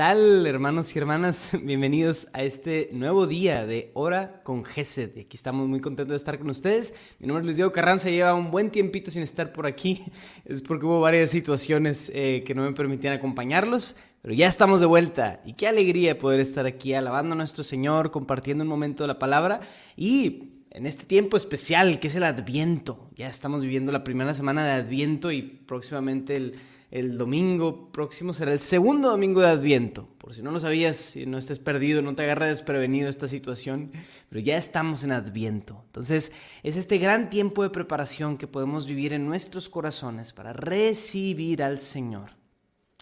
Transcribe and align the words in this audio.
¿Qué 0.00 0.06
tal, 0.06 0.46
hermanos 0.46 0.96
y 0.96 0.98
hermanas? 0.98 1.54
Bienvenidos 1.62 2.28
a 2.32 2.42
este 2.42 2.88
nuevo 2.90 3.26
día 3.26 3.66
de 3.66 3.90
Hora 3.92 4.40
con 4.44 4.64
Gesed. 4.64 5.10
Aquí 5.10 5.36
estamos 5.36 5.68
muy 5.68 5.82
contentos 5.82 6.12
de 6.12 6.16
estar 6.16 6.38
con 6.38 6.48
ustedes. 6.48 6.94
Mi 7.18 7.26
nombre 7.26 7.42
es 7.42 7.44
Luis 7.44 7.56
Diego 7.56 7.70
Carranza, 7.70 8.08
lleva 8.08 8.32
un 8.32 8.50
buen 8.50 8.70
tiempito 8.70 9.10
sin 9.10 9.22
estar 9.22 9.52
por 9.52 9.66
aquí. 9.66 10.02
Es 10.46 10.62
porque 10.62 10.86
hubo 10.86 11.00
varias 11.00 11.28
situaciones 11.28 12.10
eh, 12.14 12.44
que 12.46 12.54
no 12.54 12.62
me 12.62 12.72
permitían 12.72 13.12
acompañarlos, 13.12 13.94
pero 14.22 14.32
ya 14.32 14.46
estamos 14.46 14.80
de 14.80 14.86
vuelta. 14.86 15.42
Y 15.44 15.52
qué 15.52 15.68
alegría 15.68 16.18
poder 16.18 16.40
estar 16.40 16.64
aquí 16.64 16.94
alabando 16.94 17.34
a 17.34 17.36
nuestro 17.36 17.62
Señor, 17.62 18.10
compartiendo 18.10 18.64
un 18.64 18.70
momento 18.70 19.04
de 19.04 19.08
la 19.08 19.18
palabra 19.18 19.60
y 19.98 20.62
en 20.70 20.86
este 20.86 21.04
tiempo 21.04 21.36
especial 21.36 22.00
que 22.00 22.08
es 22.08 22.16
el 22.16 22.24
Adviento. 22.24 23.10
Ya 23.16 23.28
estamos 23.28 23.60
viviendo 23.60 23.92
la 23.92 24.02
primera 24.02 24.32
semana 24.32 24.64
de 24.64 24.70
Adviento 24.80 25.30
y 25.30 25.42
próximamente 25.42 26.36
el 26.36 26.54
el 26.90 27.18
domingo 27.18 27.92
próximo 27.92 28.34
será 28.34 28.52
el 28.52 28.58
segundo 28.58 29.10
domingo 29.10 29.40
de 29.40 29.48
Adviento. 29.48 30.08
Por 30.18 30.34
si 30.34 30.42
no 30.42 30.50
lo 30.50 30.58
sabías, 30.58 30.96
si 30.96 31.24
no 31.24 31.38
estés 31.38 31.60
perdido, 31.60 32.02
no 32.02 32.16
te 32.16 32.24
agarra 32.24 32.46
desprevenido 32.46 33.08
esta 33.08 33.28
situación, 33.28 33.92
pero 34.28 34.40
ya 34.40 34.56
estamos 34.56 35.04
en 35.04 35.12
Adviento. 35.12 35.82
Entonces, 35.86 36.32
es 36.64 36.76
este 36.76 36.98
gran 36.98 37.30
tiempo 37.30 37.62
de 37.62 37.70
preparación 37.70 38.36
que 38.36 38.48
podemos 38.48 38.86
vivir 38.86 39.12
en 39.12 39.24
nuestros 39.24 39.68
corazones 39.68 40.32
para 40.32 40.52
recibir 40.52 41.62
al 41.62 41.80
Señor. 41.80 42.32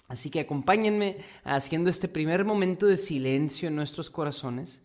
Así 0.06 0.28
que 0.30 0.40
acompáñenme 0.40 1.18
haciendo 1.44 1.88
este 1.88 2.08
primer 2.08 2.44
momento 2.44 2.86
de 2.86 2.98
silencio 2.98 3.68
en 3.68 3.76
nuestros 3.76 4.10
corazones 4.10 4.82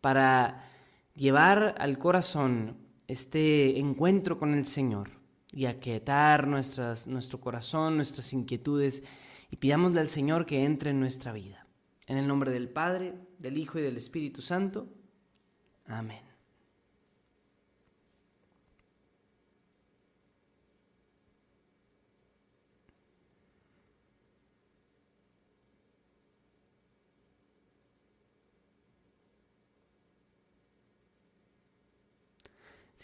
para 0.00 0.68
llevar 1.16 1.74
al 1.78 1.98
corazón 1.98 2.76
este 3.08 3.78
encuentro 3.78 4.38
con 4.38 4.54
el 4.54 4.64
Señor 4.64 5.23
y 5.54 5.66
aquietar 5.66 6.48
nuestro 6.48 7.40
corazón, 7.40 7.96
nuestras 7.96 8.32
inquietudes 8.32 9.04
y 9.50 9.56
pidámosle 9.56 10.00
al 10.00 10.08
Señor 10.08 10.46
que 10.46 10.64
entre 10.64 10.90
en 10.90 11.00
nuestra 11.00 11.32
vida. 11.32 11.66
En 12.06 12.16
el 12.18 12.26
nombre 12.26 12.50
del 12.50 12.68
Padre, 12.68 13.14
del 13.38 13.56
Hijo 13.56 13.78
y 13.78 13.82
del 13.82 13.96
Espíritu 13.96 14.42
Santo. 14.42 14.88
Amén. 15.86 16.33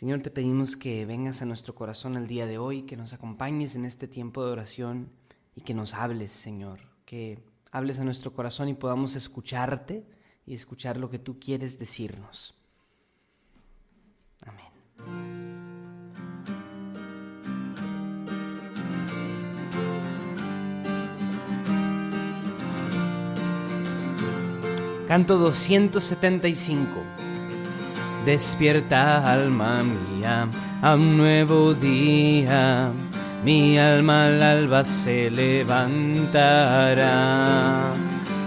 Señor, 0.00 0.22
te 0.22 0.30
pedimos 0.30 0.76
que 0.76 1.04
vengas 1.04 1.42
a 1.42 1.44
nuestro 1.44 1.74
corazón 1.74 2.16
el 2.16 2.26
día 2.26 2.46
de 2.46 2.56
hoy, 2.56 2.84
que 2.84 2.96
nos 2.96 3.12
acompañes 3.12 3.74
en 3.76 3.84
este 3.84 4.08
tiempo 4.08 4.42
de 4.42 4.50
oración 4.50 5.10
y 5.54 5.60
que 5.60 5.74
nos 5.74 5.92
hables, 5.92 6.32
Señor, 6.32 6.80
que 7.04 7.44
hables 7.70 7.98
a 7.98 8.04
nuestro 8.04 8.32
corazón 8.32 8.70
y 8.70 8.72
podamos 8.72 9.14
escucharte 9.14 10.06
y 10.46 10.54
escuchar 10.54 10.96
lo 10.96 11.10
que 11.10 11.18
tú 11.18 11.38
quieres 11.38 11.78
decirnos. 11.78 12.54
Amén. 14.46 14.70
Canto 25.06 25.36
275. 25.36 27.19
Despierta 28.24 29.32
alma 29.32 29.82
mía 29.82 30.47
a 30.82 30.94
un 30.94 31.16
nuevo 31.16 31.72
día, 31.72 32.92
mi 33.44 33.78
alma 33.78 34.26
al 34.26 34.42
alba 34.42 34.84
se 34.84 35.31
levantará. 35.31 37.03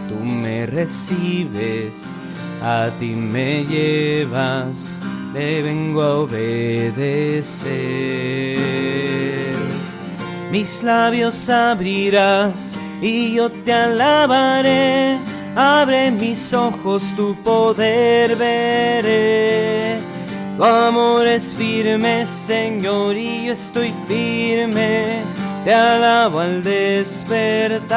Tú 0.07 0.15
me 0.23 0.67
recibes, 0.67 2.17
a 2.61 2.89
ti 2.99 3.15
me 3.15 3.65
llevas, 3.65 4.99
le 5.33 5.63
vengo 5.63 6.01
a 6.03 6.19
obedecer. 6.19 7.73
Mis 10.51 10.83
labios 10.83 11.49
abrirás 11.49 12.77
y 13.01 13.33
yo 13.33 13.49
te 13.49 13.73
alabaré 13.73 15.17
abre 15.55 16.11
mis 16.11 16.53
ojos, 16.53 17.13
tu 17.15 17.35
poder 17.43 18.35
veré. 18.35 19.99
Tu 20.57 20.63
amor 20.63 21.27
es 21.27 21.53
firme, 21.53 22.25
Señor, 22.25 23.15
y 23.17 23.45
yo 23.45 23.53
estoy 23.53 23.91
firme, 24.07 25.21
te 25.65 25.73
alabo 25.73 26.39
al 26.39 26.63
despertar. 26.63 27.93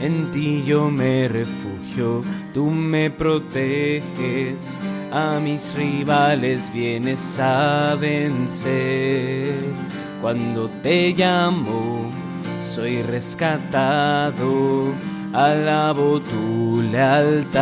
En 0.00 0.30
ti 0.30 0.62
yo 0.64 0.90
me 0.90 1.28
refugio, 1.28 2.22
tú 2.54 2.66
me 2.66 3.10
proteges, 3.10 4.80
a 5.12 5.38
mis 5.38 5.74
rivales 5.74 6.72
vienes 6.72 7.38
a 7.38 7.96
vencer. 8.00 9.58
Cuando 10.22 10.70
te 10.82 11.12
llamo, 11.12 12.10
soy 12.66 13.02
rescatado, 13.02 14.92
alabo 15.32 16.20
tu 16.20 16.82
lealtad. 16.90 17.56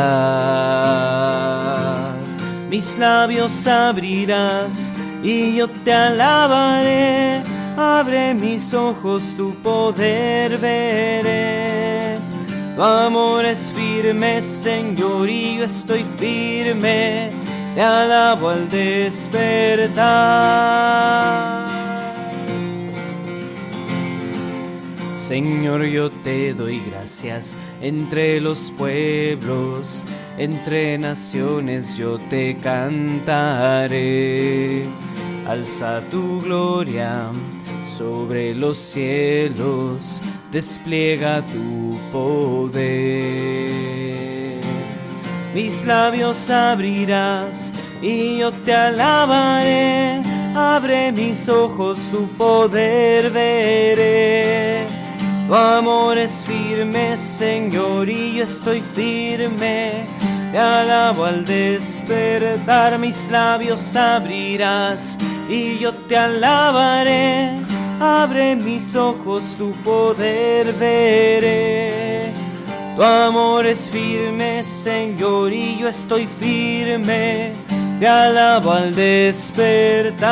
Mis 2.71 2.99
labios 2.99 3.67
abrirás 3.67 4.95
y 5.23 5.57
yo 5.57 5.69
te 5.69 5.93
alabaré, 5.93 7.43
abre 7.77 8.35
mis 8.35 8.73
ojos, 8.75 9.35
tu 9.37 9.55
poder 9.57 10.59
veré. 10.59 12.19
Tu 12.75 12.83
amor 12.83 13.45
es 13.45 13.71
firme, 13.71 14.43
Señor, 14.43 15.29
y 15.29 15.59
yo 15.59 15.65
estoy 15.65 16.05
firme, 16.17 17.31
te 17.75 17.83
alabo 17.83 18.49
al 18.49 18.69
despertar. 18.69 19.95
Señor, 25.27 25.85
yo 25.87 26.11
te 26.11 26.53
doy 26.53 26.83
gracias 26.91 27.57
entre 27.81 28.43
los 28.43 28.71
pueblos, 28.77 30.05
entre 30.37 30.99
naciones 30.99 31.97
yo 31.97 32.19
te 32.29 32.55
cantaré. 32.57 33.95
Alza 35.49 36.03
tu 36.11 36.43
gloria 36.43 37.31
sobre 37.97 38.55
los 38.55 38.77
cielos, 38.77 40.21
despliega 40.53 41.41
tu 41.41 41.99
poder. 42.13 42.85
Mis 45.55 45.87
labios 45.87 46.51
abrirás 46.51 47.73
y 48.03 48.41
yo 48.41 48.53
te 48.53 48.75
alabaré. 48.75 50.21
Abre 50.55 51.13
mis 51.13 51.49
ojos, 51.49 52.11
tu 52.13 52.29
poder 52.37 53.31
veré 53.31 54.94
tu 55.47 55.55
amor 55.55 56.19
es 56.19 56.45
firme, 56.45 57.17
Señor, 57.17 58.09
y 58.09 58.35
yo 58.35 58.45
estoy 58.45 58.81
firme. 58.81 60.07
Te 60.53 60.59
alabo 60.59 61.25
al 61.25 61.45
despertar, 61.45 62.99
mis 62.99 63.29
labios 63.31 63.97
abrirás 63.97 65.19
y 65.49 65.79
yo 65.79 65.93
te 65.93 66.17
alabaré. 66.17 67.51
Abre 68.01 68.55
mis 68.57 68.95
ojos, 68.97 69.57
tu 69.57 69.73
poder 69.83 70.73
veré. 70.75 72.33
Tu 72.97 73.03
amor 73.03 73.67
es 73.67 73.89
firme, 73.91 74.63
Señor, 74.63 75.53
y 75.53 75.79
yo 75.79 75.89
estoy 75.89 76.27
firme. 76.27 77.53
Te 77.99 78.07
alabo 78.07 78.71
al 78.71 78.95
despertar. 78.95 80.25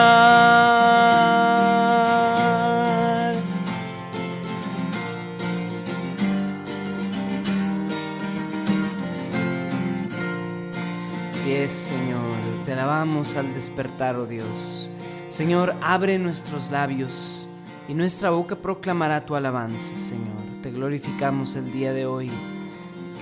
Alabamos 12.93 13.37
al 13.37 13.55
despertar, 13.55 14.17
oh 14.17 14.27
Dios. 14.27 14.91
Señor, 15.31 15.75
abre 15.81 16.19
nuestros 16.19 16.71
labios 16.71 17.49
y 17.89 17.95
nuestra 17.95 18.29
boca 18.29 18.55
proclamará 18.55 19.25
tu 19.25 19.35
alabanza, 19.35 19.97
Señor. 19.97 20.37
Te 20.63 20.71
glorificamos 20.71 21.57
el 21.57 21.73
día 21.73 21.95
de 21.95 22.05
hoy. 22.05 22.31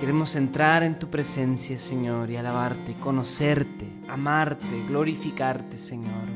Queremos 0.01 0.35
entrar 0.35 0.83
en 0.83 0.99
tu 0.99 1.09
presencia, 1.09 1.77
Señor, 1.77 2.29
y 2.29 2.35
alabarte, 2.35 2.95
conocerte, 2.95 3.87
amarte, 4.09 4.65
glorificarte, 4.89 5.77
Señor. 5.77 6.27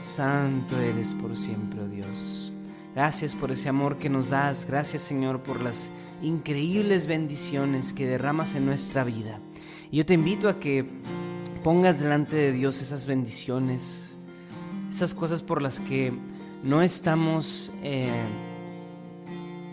Santo 0.00 0.80
eres 0.80 1.14
por 1.14 1.36
siempre, 1.36 1.80
oh 1.80 1.86
Dios. 1.88 2.52
Gracias 2.92 3.36
por 3.36 3.52
ese 3.52 3.68
amor 3.68 3.98
que 3.98 4.10
nos 4.10 4.30
das. 4.30 4.66
Gracias, 4.66 5.02
Señor, 5.02 5.44
por 5.44 5.60
las 5.60 5.92
increíbles 6.22 7.06
bendiciones 7.06 7.92
que 7.92 8.06
derramas 8.06 8.56
en 8.56 8.66
nuestra 8.66 9.04
vida. 9.04 9.38
Y 9.92 9.98
yo 9.98 10.06
te 10.06 10.14
invito 10.14 10.48
a 10.48 10.58
que 10.58 10.86
pongas 11.62 12.00
delante 12.00 12.34
de 12.34 12.52
Dios 12.52 12.80
esas 12.80 13.06
bendiciones, 13.06 14.16
esas 14.88 15.12
cosas 15.12 15.42
por 15.42 15.60
las 15.60 15.80
que 15.80 16.14
no 16.64 16.80
estamos, 16.80 17.70
eh, 17.82 18.08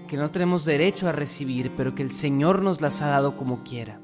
que 0.09 0.17
no 0.17 0.29
tenemos 0.29 0.65
derecho 0.65 1.07
a 1.07 1.13
recibir, 1.13 1.71
pero 1.77 1.95
que 1.95 2.03
el 2.03 2.11
Señor 2.11 2.61
nos 2.61 2.81
las 2.81 3.01
ha 3.01 3.07
dado 3.07 3.37
como 3.37 3.63
quiera. 3.63 4.01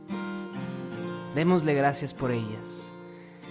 Démosle 1.35 1.73
gracias 1.73 2.13
por 2.13 2.31
ellas. 2.31 2.89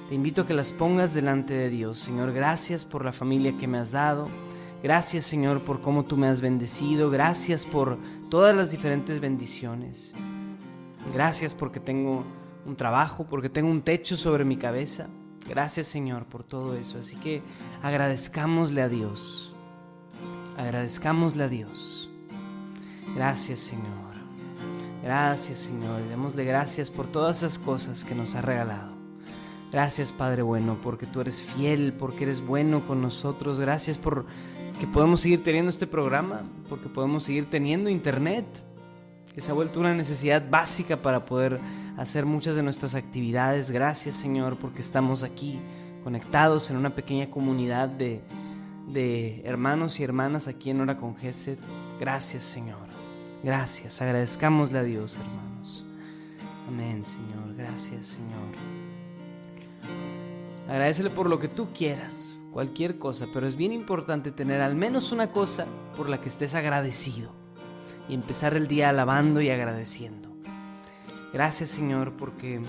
Te 0.09 0.15
invito 0.15 0.41
a 0.41 0.47
que 0.47 0.55
las 0.55 0.73
pongas 0.73 1.13
delante 1.13 1.53
de 1.53 1.69
Dios. 1.69 1.99
Señor, 1.99 2.33
gracias 2.33 2.87
por 2.87 3.05
la 3.05 3.13
familia 3.13 3.53
que 3.61 3.67
me 3.67 3.77
has 3.77 3.91
dado. 3.91 4.27
Gracias, 4.83 5.27
Señor, 5.27 5.61
por 5.61 5.83
cómo 5.83 6.07
tú 6.07 6.17
me 6.17 6.29
has 6.29 6.41
bendecido. 6.41 7.11
Gracias 7.11 7.67
por 7.67 7.99
todas 8.31 8.57
las 8.57 8.71
diferentes 8.71 9.21
bendiciones. 9.21 10.15
Gracias 11.13 11.55
porque 11.55 11.79
tengo 11.79 12.25
un 12.67 12.77
trabajo, 12.77 13.27
porque 13.27 13.49
tengo 13.49 13.71
un 13.71 13.83
techo 13.83 14.17
sobre 14.17 14.45
mi 14.45 14.57
cabeza. 14.57 15.09
Gracias 15.49 15.87
Señor 15.87 16.25
por 16.25 16.43
todo 16.45 16.75
eso. 16.75 16.99
Así 16.99 17.17
que 17.17 17.43
agradezcámosle 17.83 18.83
a 18.83 18.89
Dios. 18.89 19.53
Agradezcámosle 20.57 21.45
a 21.45 21.49
Dios. 21.49 22.09
Gracias 23.15 23.61
Señor. 23.61 24.15
Gracias 25.03 25.59
Señor. 25.59 26.01
démosle 26.09 26.45
gracias 26.45 26.91
por 26.91 27.07
todas 27.07 27.39
esas 27.39 27.59
cosas 27.59 28.05
que 28.05 28.15
nos 28.15 28.35
ha 28.35 28.41
regalado. 28.41 28.95
Gracias 29.71 30.13
Padre 30.13 30.43
bueno, 30.43 30.79
porque 30.83 31.05
tú 31.05 31.21
eres 31.21 31.43
fiel, 31.43 31.93
porque 31.93 32.25
eres 32.25 32.41
bueno 32.41 32.87
con 32.87 33.03
nosotros. 33.03 33.61
Gracias 33.61 33.99
por 33.99 34.25
que 34.81 34.87
podemos 34.87 35.21
seguir 35.21 35.45
teniendo 35.45 35.69
este 35.69 35.87
programa, 35.87 36.43
porque 36.69 36.89
podemos 36.89 37.25
seguir 37.25 37.51
teniendo 37.51 37.91
internet, 37.91 38.47
que 39.35 39.41
se 39.41 39.51
ha 39.51 39.55
vuelto 39.55 39.81
una 39.81 39.95
necesidad 39.95 40.49
básica 40.49 40.97
para 40.97 41.27
poder 41.27 41.59
hacer 41.97 42.25
muchas 42.25 42.55
de 42.55 42.63
nuestras 42.63 42.95
actividades. 42.95 43.71
Gracias 43.71 44.15
Señor 44.15 44.57
porque 44.57 44.81
estamos 44.81 45.25
aquí 45.25 45.61
conectados 46.05 46.71
en 46.71 46.77
una 46.77 46.91
pequeña 46.91 47.31
comunidad 47.31 47.89
de, 47.89 48.23
hermanos 49.45 49.99
y 49.99 50.05
hermanas 50.05 50.47
aquí 50.47 50.71
en 50.71 50.81
Hora 50.81 50.97
con 50.97 51.17
Gesed. 51.17 51.59
Gracias 51.99 52.45
Señor. 52.45 52.87
Gracias. 53.43 54.01
Agradezcámosle 54.01 54.79
a 54.79 54.83
Dios 54.85 55.19
hermanos. 55.19 55.85
Amén 56.69 57.05
Señor. 57.05 57.57
Gracias 57.57 58.07
Señor. 58.07 58.55
Agradecele 60.69 61.11
por 61.11 61.29
lo 61.29 61.41
que 61.41 61.49
tú 61.49 61.69
quieras, 61.75 62.37
cualquier 62.53 62.99
cosa, 62.99 63.27
pero 63.35 63.47
es 63.47 63.57
bien 63.57 63.73
importante 63.73 64.31
tener 64.31 64.63
al 64.63 64.77
menos 64.77 65.13
una 65.13 65.33
cosa 65.33 65.67
por 65.97 66.09
la 66.09 66.21
que 66.21 66.29
estés 66.29 66.55
agradecido 66.55 67.44
y 68.09 68.15
empezar 68.15 68.55
el 68.55 68.69
día 68.69 68.91
alabando 68.91 69.41
y 69.41 69.51
agradeciendo. 69.51 70.29
Gracias 71.33 71.71
Señor 71.71 72.13
porque 72.13 72.61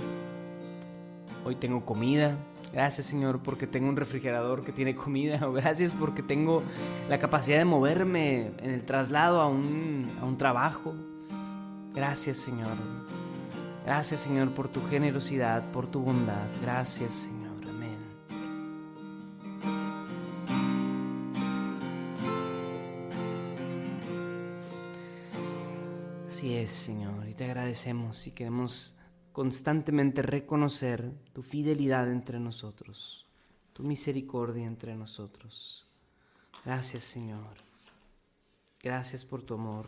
hoy 1.43 1.55
tengo 1.55 1.85
comida. 1.85 2.37
Gracias 2.73 3.05
Señor 3.07 3.39
porque 3.43 3.67
tengo 3.67 3.87
un 3.87 3.95
refrigerador 3.95 4.63
que 4.63 4.71
tiene 4.71 4.95
comida. 4.95 5.37
Gracias 5.53 5.93
porque 5.93 6.23
tengo 6.23 6.63
la 7.09 7.19
capacidad 7.19 7.57
de 7.57 7.65
moverme 7.65 8.51
en 8.59 8.71
el 8.71 8.83
traslado 8.83 9.39
a 9.41 9.47
un, 9.47 10.09
a 10.21 10.25
un 10.25 10.37
trabajo. 10.37 10.95
Gracias 11.93 12.37
Señor. 12.37 12.75
Gracias 13.85 14.21
Señor 14.21 14.49
por 14.51 14.67
tu 14.67 14.81
generosidad, 14.89 15.63
por 15.71 15.87
tu 15.87 15.99
bondad. 15.99 16.47
Gracias 16.61 17.13
Señor. 17.13 17.44
Señor 26.71 27.27
te 27.35 27.45
agradecemos 27.45 28.27
y 28.27 28.31
queremos 28.31 28.95
constantemente 29.31 30.21
reconocer 30.21 31.11
tu 31.33 31.43
fidelidad 31.43 32.09
entre 32.09 32.39
nosotros, 32.39 33.25
tu 33.73 33.83
misericordia 33.83 34.65
entre 34.65 34.95
nosotros. 34.95 35.85
Gracias 36.63 37.03
Señor. 37.03 37.57
Gracias 38.81 39.25
por 39.25 39.41
tu 39.41 39.55
amor. 39.55 39.87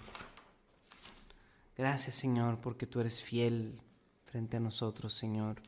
Gracias 1.78 2.16
Señor 2.16 2.60
porque 2.60 2.86
tú 2.86 3.00
eres 3.00 3.22
fiel 3.22 3.80
frente 4.26 4.58
a 4.58 4.60
nosotros, 4.60 5.14
Señor. 5.14 5.62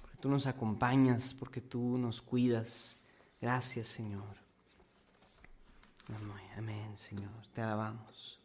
Porque 0.00 0.16
tú 0.18 0.28
nos 0.28 0.46
acompañas, 0.46 1.32
porque 1.32 1.60
tú 1.60 1.98
nos 1.98 2.20
cuidas. 2.20 3.02
Gracias 3.40 3.86
Señor. 3.86 4.36
Amén, 6.56 6.96
Señor. 6.96 7.46
Te 7.54 7.62
alabamos. 7.62 8.35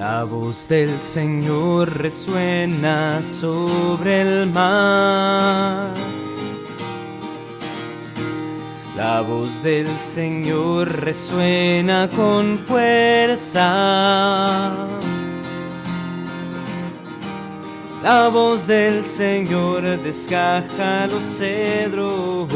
La 0.00 0.24
voz 0.24 0.66
del 0.66 0.98
Señor 0.98 1.98
resuena 1.98 3.22
sobre 3.22 4.22
el 4.22 4.50
mar. 4.50 6.09
La 9.20 9.26
voz 9.26 9.62
del 9.62 9.86
Señor 9.98 10.88
resuena 10.88 12.08
con 12.08 12.56
fuerza. 12.56 13.58
La 18.02 18.28
voz 18.28 18.66
del 18.66 19.04
Señor 19.04 19.82
desgaja 19.82 21.06
los 21.08 21.22
cedros. 21.22 22.48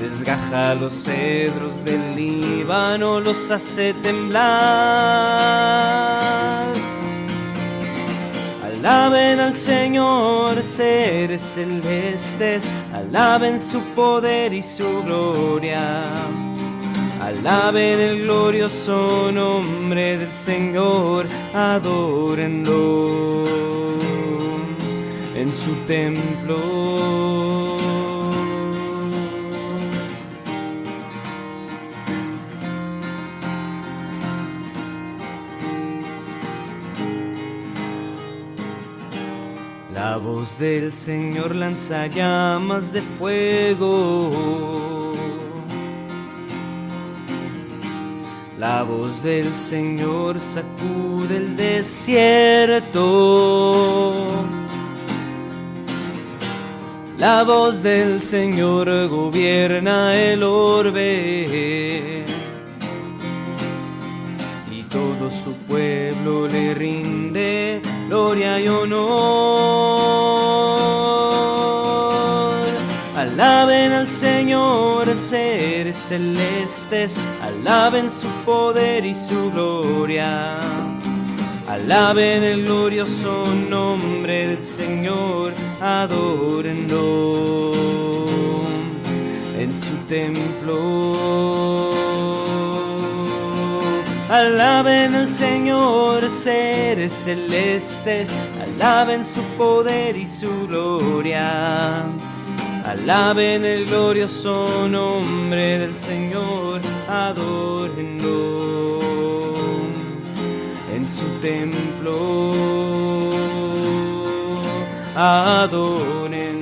Desgaja 0.00 0.74
los 0.74 0.92
cedros 0.92 1.84
del 1.84 2.16
Líbano, 2.16 3.20
los 3.20 3.52
hace 3.52 3.94
temblar. 4.02 4.48
Alaben 8.78 9.40
al 9.40 9.56
Señor, 9.56 10.62
seres 10.62 11.42
celestes, 11.42 12.70
alaben 13.08 13.58
su 13.58 13.80
poder 13.94 14.52
y 14.52 14.62
su 14.62 15.02
gloria. 15.02 16.02
Alaben 17.22 18.00
el 18.00 18.22
glorioso 18.22 19.30
nombre 19.32 20.18
del 20.18 20.30
Señor, 20.30 21.26
adórenlo 21.54 23.44
en 25.34 25.52
su 25.52 25.74
templo. 25.86 27.76
Voz 40.38 40.56
del 40.56 40.92
Señor 40.92 41.54
lanza 41.56 42.06
llamas 42.06 42.92
de 42.92 43.02
fuego. 43.18 44.30
La 48.56 48.84
voz 48.84 49.20
del 49.24 49.52
Señor 49.52 50.38
sacude 50.38 51.38
el 51.38 51.56
desierto. 51.56 52.94
La 57.18 57.42
voz 57.42 57.82
del 57.82 58.20
Señor 58.20 59.08
gobierna 59.08 60.14
el 60.14 60.44
orbe. 60.44 62.24
Y 64.70 64.82
todo 64.84 65.30
su 65.32 65.52
pueblo 65.66 66.46
le 66.46 66.74
rinde 66.74 67.37
gloria 68.08 68.58
y 68.58 68.66
honor. 68.68 69.18
Alaben 73.14 73.92
al 73.92 74.08
Señor, 74.08 75.06
seres 75.16 75.96
celestes, 75.96 77.16
alaben 77.42 78.10
su 78.10 78.28
poder 78.44 79.04
y 79.04 79.14
su 79.14 79.52
gloria. 79.52 80.58
Alaben 81.68 82.42
el 82.42 82.64
glorioso 82.64 83.44
nombre 83.68 84.48
del 84.48 84.64
Señor, 84.64 85.52
adórenlo 85.80 87.72
en 89.58 89.70
su 89.80 89.94
templo. 90.06 91.87
Alaben 94.30 95.14
al 95.14 95.32
Señor, 95.32 96.28
seres 96.30 97.12
celestes, 97.24 98.34
alaben 98.62 99.24
su 99.24 99.42
poder 99.56 100.16
y 100.16 100.26
su 100.26 100.66
gloria. 100.66 102.02
Alaben 102.84 103.64
el 103.64 103.86
glorioso 103.86 104.86
nombre 104.86 105.78
del 105.78 105.96
Señor, 105.96 106.82
adórenlo 107.08 108.98
en 110.94 111.06
templo. 111.40 112.50
Adórenlo. 115.14 116.58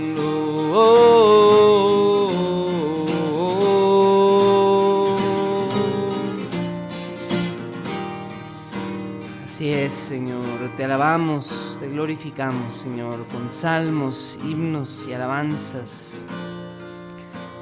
Te 10.77 10.85
alabamos, 10.85 11.79
te 11.81 11.89
glorificamos, 11.89 12.75
Señor, 12.75 13.27
con 13.29 13.51
salmos, 13.51 14.39
himnos 14.45 15.07
y 15.09 15.15
alabanzas. 15.15 16.27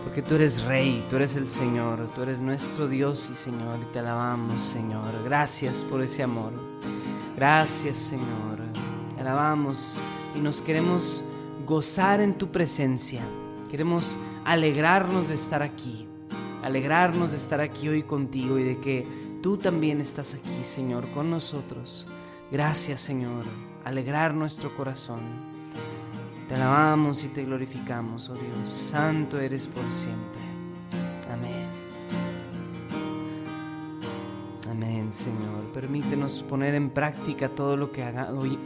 Porque 0.02 0.20
tú 0.20 0.34
eres 0.34 0.64
Rey, 0.64 1.06
tú 1.08 1.14
eres 1.14 1.36
el 1.36 1.46
Señor, 1.46 2.08
tú 2.12 2.22
eres 2.22 2.40
nuestro 2.40 2.88
Dios 2.88 3.30
y 3.30 3.36
Señor, 3.36 3.78
y 3.80 3.92
te 3.92 4.00
alabamos, 4.00 4.60
Señor. 4.60 5.06
Gracias 5.24 5.84
por 5.84 6.02
ese 6.02 6.24
amor. 6.24 6.54
Gracias, 7.36 7.98
Señor. 7.98 8.58
Te 9.14 9.20
alabamos 9.20 10.00
y 10.34 10.40
nos 10.40 10.60
queremos 10.60 11.24
gozar 11.64 12.20
en 12.20 12.34
tu 12.34 12.48
presencia. 12.50 13.22
Queremos 13.70 14.18
alegrarnos 14.44 15.28
de 15.28 15.36
estar 15.36 15.62
aquí. 15.62 16.08
Alegrarnos 16.64 17.30
de 17.30 17.36
estar 17.36 17.60
aquí 17.60 17.88
hoy 17.88 18.02
contigo 18.02 18.58
y 18.58 18.64
de 18.64 18.80
que 18.80 19.06
tú 19.40 19.56
también 19.56 20.00
estás 20.00 20.34
aquí, 20.34 20.64
Señor, 20.64 21.08
con 21.10 21.30
nosotros. 21.30 22.08
Gracias, 22.54 23.00
Señor. 23.00 23.42
Alegrar 23.84 24.32
nuestro 24.32 24.72
corazón. 24.76 25.18
Te 26.48 26.54
alabamos 26.54 27.24
y 27.24 27.28
te 27.28 27.44
glorificamos, 27.44 28.28
oh 28.28 28.34
Dios. 28.34 28.70
Santo 28.70 29.40
eres 29.40 29.66
por 29.66 29.82
siempre. 29.90 30.40
Amén. 31.32 31.66
Amén, 34.70 35.12
Señor. 35.12 35.64
Permítenos 35.72 36.44
poner 36.44 36.76
en 36.76 36.90
práctica 36.90 37.48
todo 37.48 37.76
lo 37.76 37.90
que 37.90 38.04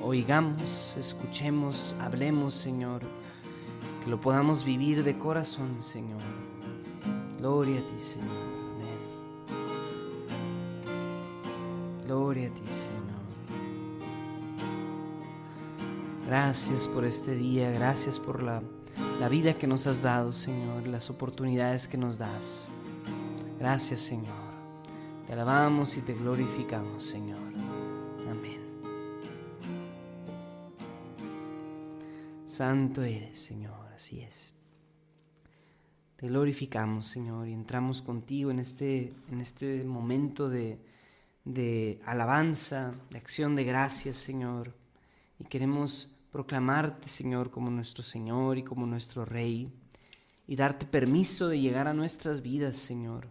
oigamos, 0.03 0.95
escuchemos, 0.99 1.97
hablemos, 1.99 2.53
Señor. 2.53 3.01
Que 4.05 4.11
lo 4.11 4.21
podamos 4.21 4.65
vivir 4.65 5.03
de 5.03 5.17
corazón, 5.17 5.81
Señor. 5.81 6.21
Gloria 7.39 7.79
a 7.79 7.87
ti, 7.87 7.99
Señor. 7.99 8.29
Gloria 12.05 12.49
a 12.49 12.53
ti, 12.53 12.67
Señor. 12.67 12.98
Gracias 16.29 16.87
por 16.87 17.07
este 17.07 17.35
día, 17.35 17.71
gracias 17.71 18.19
por 18.19 18.43
la, 18.43 18.63
la 19.19 19.31
vida 19.31 19.55
que 19.55 19.67
nos 19.67 19.87
has 19.87 20.03
dado, 20.03 20.31
Señor, 20.31 20.87
las 20.87 21.09
oportunidades 21.09 21.89
que 21.89 21.97
nos 21.97 22.19
das. 22.19 22.69
Gracias, 23.59 24.01
Señor. 24.01 24.37
Te 25.27 25.33
alabamos 25.33 25.97
y 25.97 26.03
te 26.03 26.13
glorificamos, 26.13 27.03
Señor. 27.03 27.39
Amén. 28.31 28.61
Santo 32.45 33.03
eres, 33.03 33.39
Señor, 33.39 33.89
así 33.97 34.21
es. 34.21 34.53
Te 36.17 36.27
glorificamos, 36.27 37.07
Señor, 37.07 37.49
y 37.49 37.55
entramos 37.55 38.03
contigo 38.03 38.51
en 38.51 38.59
este, 38.59 39.15
en 39.33 39.41
este 39.41 39.83
momento 39.83 40.51
de, 40.51 40.79
de 41.47 42.03
alabanza, 42.05 42.93
de 43.09 43.17
acción 43.17 43.57
de 43.57 43.65
gracias, 43.65 44.19
Señor. 44.19 44.75
Y 45.39 45.45
queremos 45.45 46.15
proclamarte, 46.31 47.09
Señor, 47.09 47.51
como 47.51 47.71
nuestro 47.71 48.03
Señor 48.03 48.59
y 48.59 48.63
como 48.63 48.87
nuestro 48.87 49.25
Rey. 49.25 49.73
Y 50.47 50.57
darte 50.57 50.87
permiso 50.87 51.49
de 51.49 51.61
llegar 51.61 51.89
a 51.89 51.95
nuestras 51.95 52.43
vidas, 52.43 52.77
Señor. 52.77 53.29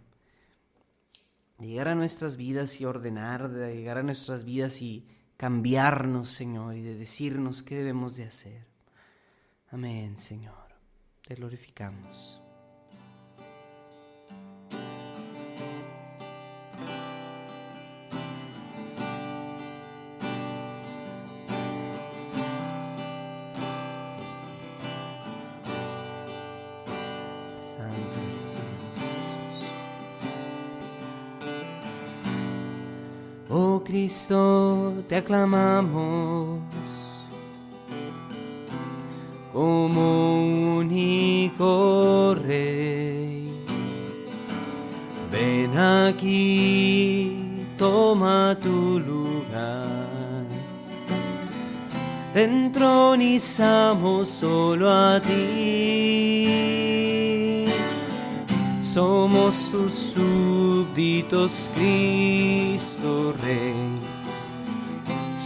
De 1.57 1.67
llegar 1.67 1.87
a 1.87 1.95
nuestras 1.95 2.37
vidas 2.37 2.79
y 2.79 2.85
ordenar, 2.85 3.49
de 3.49 3.75
llegar 3.75 3.97
a 3.97 4.03
nuestras 4.03 4.43
vidas 4.43 4.81
y 4.81 5.07
cambiarnos, 5.37 6.29
Señor, 6.29 6.75
y 6.75 6.81
de 6.81 6.95
decirnos 6.95 7.63
qué 7.63 7.75
debemos 7.75 8.15
de 8.15 8.25
hacer. 8.25 8.65
Amén, 9.71 10.17
Señor. 10.17 10.55
Te 11.27 11.35
glorificamos. 11.35 12.41
Cristo, 34.17 35.03
te 35.07 35.17
aclamamos 35.17 36.59
como 39.53 40.77
único 40.79 42.33
Rey. 42.43 43.63
Ven 45.31 45.77
aquí, 45.77 47.61
toma 47.77 48.57
tu 48.59 48.99
lugar. 48.99 49.85
Te 52.33 52.45
entronizamos 52.45 54.27
solo 54.27 54.89
a 54.91 55.21
ti. 55.21 56.57
Somos 58.81 59.69
tus 59.69 59.93
súbditos, 59.93 61.69
Cristo 61.75 63.31
Rey. 63.43 64.06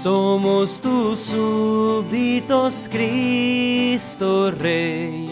Somos 0.01 0.81
tus 0.81 1.19
súbditos, 1.19 2.89
Cristo 2.91 4.49
Rey. 4.49 5.29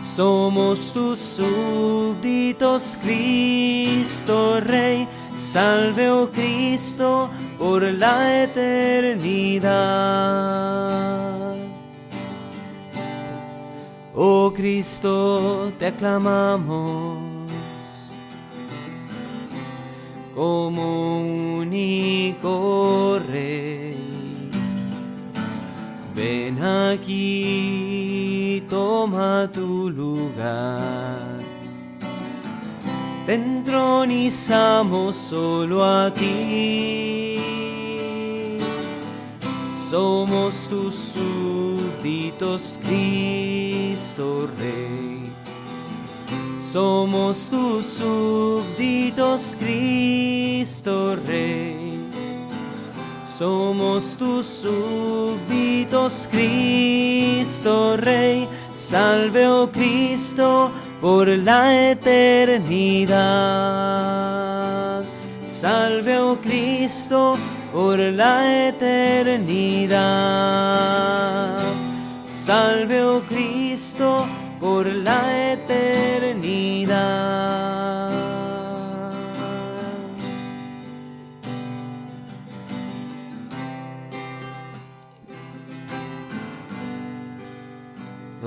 Somos 0.00 0.92
tus 0.92 1.18
súbditos, 1.18 2.96
Cristo 3.02 4.60
Rey. 4.60 5.08
Salve, 5.36 6.08
oh 6.08 6.30
Cristo, 6.30 7.28
por 7.58 7.82
la 7.82 8.44
eternidad. 8.44 9.72
Oh 14.14 14.52
Cristo, 14.54 15.72
te 15.80 15.86
aclamamos 15.88 17.32
como 20.32 21.58
único 21.58 23.01
aquí, 27.02 28.62
toma 28.68 29.50
tu 29.52 29.90
lugar. 29.90 31.38
Te 33.26 33.34
solo 35.12 35.84
a 35.84 36.12
ti. 36.12 37.38
Somos 39.76 40.68
tus 40.68 40.94
súbditos, 40.94 42.78
Cristo 42.82 44.48
Rey. 44.58 45.30
Somos 46.58 47.48
tus 47.50 47.84
súbditos, 47.86 49.56
Cristo 49.58 51.16
Rey. 51.26 51.81
Somos 53.38 54.16
tus 54.18 54.44
súbditos, 54.44 56.28
Cristo 56.30 57.96
Rey. 57.96 58.46
Salve, 58.74 59.48
oh 59.48 59.70
Cristo, 59.70 60.70
por 61.00 61.28
la 61.28 61.92
eternidad. 61.92 63.22
Salve, 65.46 66.18
oh 66.18 66.36
Cristo, 66.42 67.38
por 67.72 67.98
la 67.98 68.68
eternidad. 68.68 69.96
Salve, 72.28 73.02
oh 73.02 73.22
Cristo, 73.30 74.26
por 74.60 74.84
la 74.86 75.52
eternidad. 75.54 77.61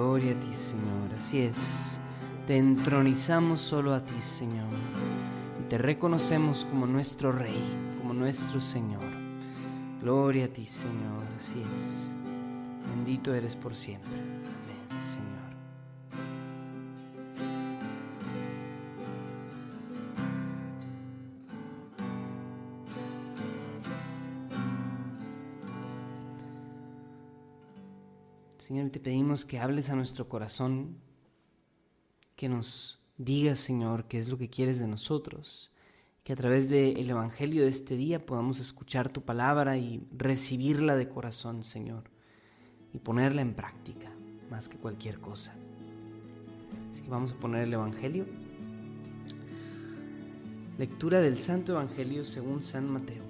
Gloria 0.06 0.34
a 0.34 0.40
ti, 0.40 0.54
Señor. 0.54 1.14
Así 1.16 1.40
es. 1.40 2.00
Te 2.46 2.56
entronizamos 2.56 3.60
solo 3.60 3.96
a 3.96 4.04
ti, 4.04 4.22
Señor. 4.22 4.70
Y 5.60 5.68
te 5.68 5.80
reconocemos 5.80 6.66
como 6.66 6.86
nuestro 6.86 7.32
Rey, 7.32 7.98
como 7.98 8.14
nuestro 8.14 8.62
Señor. 8.62 9.02
Gloria 10.04 10.46
a 10.46 10.48
ti, 10.50 10.68
Señor. 10.68 11.24
Así 11.36 11.60
es. 11.76 12.12
Bendito 12.92 13.34
eres 13.34 13.56
por 13.56 13.76
siempre. 13.76 14.12
Señor, 28.66 28.90
te 28.90 29.00
pedimos 29.00 29.46
que 29.46 29.60
hables 29.60 29.92
a 29.92 29.96
nuestro 29.96 30.28
corazón, 30.28 30.98
que 32.36 32.50
nos 32.50 33.00
digas, 33.16 33.60
Señor, 33.60 34.06
qué 34.06 34.18
es 34.18 34.28
lo 34.28 34.40
que 34.40 34.50
quieres 34.50 34.80
de 34.80 34.88
nosotros, 34.88 35.70
que 36.24 36.34
a 36.34 36.36
través 36.36 36.68
del 36.68 37.08
Evangelio 37.08 37.62
de 37.62 37.70
este 37.70 37.96
día 37.96 38.26
podamos 38.26 38.60
escuchar 38.60 39.12
tu 39.12 39.22
palabra 39.22 39.78
y 39.78 40.08
recibirla 40.18 40.96
de 40.96 41.08
corazón, 41.08 41.62
Señor, 41.62 42.06
y 42.92 42.98
ponerla 42.98 43.44
en 43.44 43.54
práctica 43.54 44.12
más 44.50 44.68
que 44.68 44.78
cualquier 44.78 45.20
cosa. 45.20 45.54
Así 46.90 47.04
que 47.04 47.10
vamos 47.10 47.34
a 47.34 47.40
poner 47.40 47.68
el 47.68 47.74
Evangelio. 47.74 48.26
Lectura 50.80 51.22
del 51.22 51.38
Santo 51.38 51.74
Evangelio 51.74 52.26
según 52.26 52.64
San 52.64 52.90
Mateo. 52.90 53.26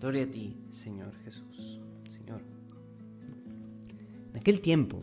Gloria 0.00 0.24
a 0.24 0.30
ti, 0.32 0.56
Señor 0.68 1.14
Jesús. 1.22 1.80
Señor. 2.08 2.55
En 4.36 4.40
aquel 4.40 4.60
tiempo, 4.60 5.02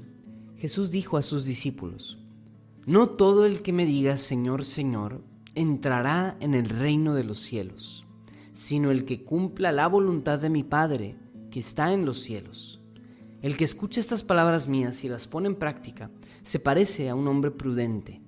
Jesús 0.58 0.92
dijo 0.92 1.18
a 1.18 1.24
sus 1.24 1.44
discípulos, 1.44 2.20
No 2.86 3.10
todo 3.10 3.48
el 3.48 3.64
que 3.64 3.74
me 3.74 3.88
diga 3.88 4.16
Señor, 4.16 4.64
Señor, 4.64 5.24
entrará 5.56 6.38
en 6.40 6.54
el 6.54 6.70
reino 6.70 7.16
de 7.16 7.24
los 7.24 7.40
cielos, 7.40 8.06
sino 8.54 8.92
el 8.92 9.06
que 9.06 9.24
cumpla 9.24 9.72
la 9.72 9.88
voluntad 9.88 10.38
de 10.38 10.52
mi 10.52 10.62
Padre, 10.62 11.16
que 11.50 11.60
está 11.60 11.94
en 11.94 12.06
los 12.06 12.20
cielos. 12.20 12.80
El 13.42 13.58
que 13.58 13.64
escucha 13.64 14.00
estas 14.00 14.22
palabras 14.22 14.68
mías 14.68 15.04
y 15.04 15.10
las 15.10 15.26
pone 15.26 15.48
en 15.48 15.56
práctica, 15.56 16.12
se 16.44 16.60
parece 16.60 17.10
a 17.10 17.16
un 17.16 17.28
hombre 17.28 17.50
prudente, 17.50 18.22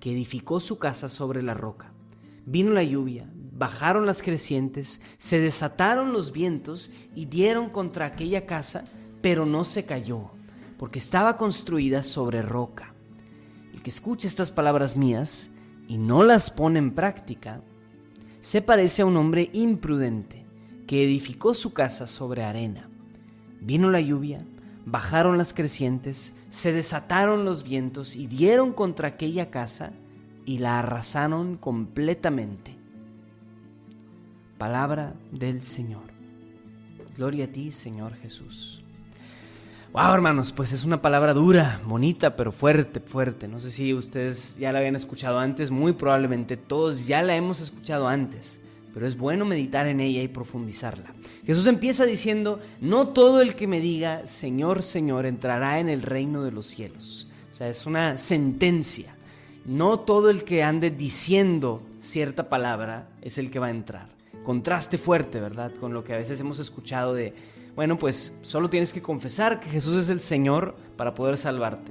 que 0.00 0.12
edificó 0.12 0.60
su 0.60 0.78
casa 0.78 1.10
sobre 1.10 1.42
la 1.42 1.52
roca. 1.52 1.92
Vino 2.46 2.72
la 2.72 2.84
lluvia, 2.84 3.30
bajaron 3.52 4.06
las 4.06 4.22
crecientes, 4.22 5.02
se 5.18 5.40
desataron 5.40 6.14
los 6.14 6.32
vientos 6.32 6.90
y 7.14 7.26
dieron 7.26 7.68
contra 7.68 8.06
aquella 8.06 8.46
casa, 8.46 8.84
pero 9.22 9.46
no 9.46 9.64
se 9.64 9.84
cayó, 9.84 10.30
porque 10.78 10.98
estaba 10.98 11.36
construida 11.38 12.02
sobre 12.02 12.42
roca. 12.42 12.92
El 13.72 13.82
que 13.82 13.90
escucha 13.90 14.26
estas 14.26 14.50
palabras 14.50 14.96
mías 14.96 15.50
y 15.88 15.96
no 15.96 16.24
las 16.24 16.50
pone 16.50 16.78
en 16.78 16.90
práctica, 16.90 17.62
se 18.42 18.60
parece 18.60 19.02
a 19.02 19.06
un 19.06 19.16
hombre 19.16 19.48
imprudente 19.52 20.44
que 20.86 21.04
edificó 21.04 21.54
su 21.54 21.72
casa 21.72 22.06
sobre 22.06 22.42
arena. 22.42 22.90
Vino 23.60 23.90
la 23.90 24.00
lluvia, 24.00 24.44
bajaron 24.84 25.38
las 25.38 25.54
crecientes, 25.54 26.34
se 26.50 26.72
desataron 26.72 27.44
los 27.44 27.62
vientos 27.62 28.16
y 28.16 28.26
dieron 28.26 28.72
contra 28.72 29.08
aquella 29.08 29.50
casa 29.50 29.92
y 30.44 30.58
la 30.58 30.80
arrasaron 30.80 31.56
completamente. 31.56 32.76
Palabra 34.58 35.14
del 35.30 35.62
Señor. 35.62 36.12
Gloria 37.16 37.44
a 37.44 37.48
ti, 37.48 37.72
Señor 37.72 38.14
Jesús. 38.14 38.81
Wow, 39.92 40.14
hermanos, 40.14 40.52
pues 40.52 40.72
es 40.72 40.84
una 40.84 41.02
palabra 41.02 41.34
dura, 41.34 41.78
bonita, 41.84 42.34
pero 42.34 42.50
fuerte, 42.50 42.98
fuerte. 42.98 43.46
No 43.46 43.60
sé 43.60 43.70
si 43.70 43.92
ustedes 43.92 44.56
ya 44.56 44.72
la 44.72 44.78
habían 44.78 44.96
escuchado 44.96 45.38
antes, 45.38 45.70
muy 45.70 45.92
probablemente 45.92 46.56
todos 46.56 47.06
ya 47.06 47.20
la 47.20 47.36
hemos 47.36 47.60
escuchado 47.60 48.08
antes, 48.08 48.62
pero 48.94 49.06
es 49.06 49.18
bueno 49.18 49.44
meditar 49.44 49.86
en 49.86 50.00
ella 50.00 50.22
y 50.22 50.28
profundizarla. 50.28 51.12
Jesús 51.44 51.66
empieza 51.66 52.06
diciendo, 52.06 52.58
no 52.80 53.08
todo 53.08 53.42
el 53.42 53.54
que 53.54 53.66
me 53.66 53.80
diga, 53.80 54.26
Señor, 54.26 54.82
Señor, 54.82 55.26
entrará 55.26 55.78
en 55.78 55.90
el 55.90 56.00
reino 56.00 56.42
de 56.42 56.52
los 56.52 56.68
cielos. 56.68 57.28
O 57.50 57.54
sea, 57.54 57.68
es 57.68 57.84
una 57.84 58.16
sentencia. 58.16 59.14
No 59.66 60.00
todo 60.00 60.30
el 60.30 60.44
que 60.44 60.62
ande 60.62 60.90
diciendo 60.90 61.82
cierta 61.98 62.48
palabra 62.48 63.10
es 63.20 63.36
el 63.36 63.50
que 63.50 63.58
va 63.58 63.66
a 63.66 63.70
entrar. 63.70 64.08
Contraste 64.42 64.96
fuerte, 64.96 65.38
¿verdad? 65.38 65.70
Con 65.78 65.92
lo 65.92 66.02
que 66.02 66.14
a 66.14 66.16
veces 66.16 66.40
hemos 66.40 66.60
escuchado 66.60 67.12
de, 67.12 67.34
bueno, 67.74 67.96
pues 67.96 68.38
solo 68.42 68.68
tienes 68.68 68.92
que 68.92 69.00
confesar 69.00 69.60
que 69.60 69.70
Jesús 69.70 69.96
es 69.96 70.08
el 70.08 70.20
Señor 70.20 70.76
para 70.96 71.14
poder 71.14 71.38
salvarte. 71.38 71.90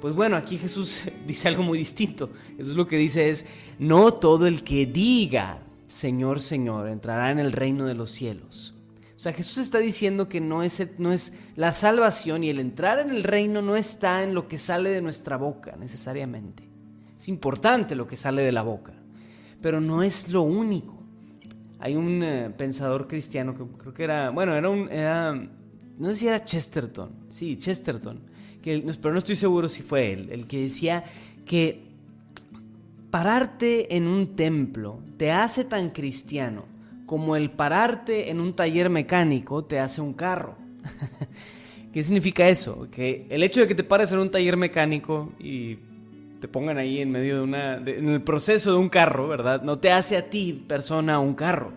Pues 0.00 0.14
bueno, 0.14 0.36
aquí 0.36 0.58
Jesús 0.58 1.02
dice 1.26 1.48
algo 1.48 1.62
muy 1.62 1.78
distinto. 1.78 2.30
Jesús 2.56 2.74
lo 2.74 2.86
que 2.86 2.96
dice 2.96 3.30
es, 3.30 3.46
no 3.78 4.14
todo 4.14 4.46
el 4.46 4.64
que 4.64 4.86
diga, 4.86 5.62
Señor, 5.86 6.40
Señor, 6.40 6.88
entrará 6.88 7.30
en 7.30 7.38
el 7.38 7.52
reino 7.52 7.86
de 7.86 7.94
los 7.94 8.10
cielos. 8.10 8.74
O 9.16 9.22
sea, 9.22 9.34
Jesús 9.34 9.58
está 9.58 9.78
diciendo 9.78 10.30
que 10.30 10.40
no 10.40 10.62
es, 10.62 10.82
no 10.98 11.12
es 11.12 11.34
la 11.54 11.72
salvación 11.72 12.42
y 12.42 12.48
el 12.48 12.58
entrar 12.58 12.98
en 13.00 13.10
el 13.10 13.22
reino 13.22 13.60
no 13.60 13.76
está 13.76 14.22
en 14.22 14.34
lo 14.34 14.48
que 14.48 14.58
sale 14.58 14.88
de 14.90 15.02
nuestra 15.02 15.36
boca 15.36 15.76
necesariamente. 15.78 16.64
Es 17.18 17.28
importante 17.28 17.94
lo 17.94 18.06
que 18.06 18.16
sale 18.16 18.40
de 18.40 18.52
la 18.52 18.62
boca, 18.62 18.94
pero 19.60 19.78
no 19.78 20.02
es 20.02 20.30
lo 20.30 20.40
único. 20.40 20.99
Hay 21.80 21.96
un 21.96 22.22
eh, 22.22 22.50
pensador 22.56 23.08
cristiano 23.08 23.56
que 23.56 23.64
creo 23.78 23.94
que 23.94 24.04
era, 24.04 24.30
bueno, 24.30 24.54
era 24.54 24.68
un, 24.68 24.88
era, 24.90 25.32
no 25.32 26.10
sé 26.10 26.16
si 26.16 26.28
era 26.28 26.44
Chesterton, 26.44 27.10
sí, 27.30 27.56
Chesterton, 27.56 28.20
que, 28.62 28.84
pero 29.00 29.12
no 29.12 29.18
estoy 29.18 29.36
seguro 29.36 29.68
si 29.68 29.82
fue 29.82 30.12
él, 30.12 30.28
el 30.30 30.46
que 30.46 30.60
decía 30.60 31.04
que 31.46 31.90
pararte 33.10 33.96
en 33.96 34.06
un 34.06 34.36
templo 34.36 35.00
te 35.16 35.32
hace 35.32 35.64
tan 35.64 35.90
cristiano 35.90 36.64
como 37.06 37.34
el 37.34 37.50
pararte 37.50 38.30
en 38.30 38.40
un 38.40 38.54
taller 38.54 38.88
mecánico 38.88 39.64
te 39.64 39.80
hace 39.80 40.00
un 40.00 40.12
carro. 40.12 40.56
¿Qué 41.92 42.04
significa 42.04 42.48
eso? 42.48 42.88
Que 42.88 43.26
el 43.30 43.42
hecho 43.42 43.60
de 43.60 43.66
que 43.66 43.74
te 43.74 43.82
pares 43.82 44.12
en 44.12 44.20
un 44.20 44.30
taller 44.30 44.56
mecánico 44.56 45.32
y 45.40 45.76
te 46.40 46.48
pongan 46.48 46.78
ahí 46.78 47.00
en 47.00 47.10
medio 47.10 47.36
de 47.36 47.42
una, 47.42 47.74
en 47.76 48.08
el 48.08 48.22
proceso 48.22 48.72
de 48.72 48.78
un 48.78 48.88
carro, 48.88 49.28
¿verdad? 49.28 49.62
No 49.62 49.78
te 49.78 49.92
hace 49.92 50.16
a 50.16 50.30
ti, 50.30 50.52
persona, 50.66 51.18
un 51.18 51.34
carro. 51.34 51.72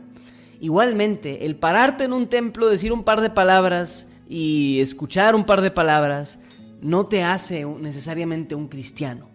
Igualmente, 0.62 1.46
el 1.46 1.58
pararte 1.58 2.06
en 2.06 2.14
un 2.14 2.28
templo, 2.28 2.70
decir 2.70 2.94
un 2.94 3.04
par 3.04 3.20
de 3.20 3.30
palabras 3.30 4.08
y 4.30 4.80
escuchar 4.80 5.36
un 5.36 5.46
par 5.46 5.62
de 5.62 5.72
palabras, 5.72 6.40
no 6.82 7.06
te 7.08 7.24
hace 7.24 7.66
necesariamente 7.66 8.56
un 8.56 8.70
cristiano. 8.70 9.28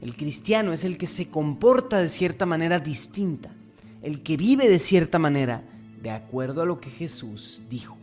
El 0.00 0.16
cristiano 0.16 0.72
es 0.72 0.82
el 0.82 0.98
que 0.98 1.06
se 1.06 1.28
comporta 1.28 1.98
de 1.98 2.08
cierta 2.08 2.46
manera 2.46 2.80
distinta, 2.80 3.50
el 4.02 4.22
que 4.22 4.36
vive 4.36 4.68
de 4.68 4.78
cierta 4.78 5.18
manera 5.18 5.62
de 6.02 6.10
acuerdo 6.10 6.62
a 6.62 6.66
lo 6.66 6.80
que 6.80 6.90
Jesús 6.90 7.62
dijo. 7.70 7.96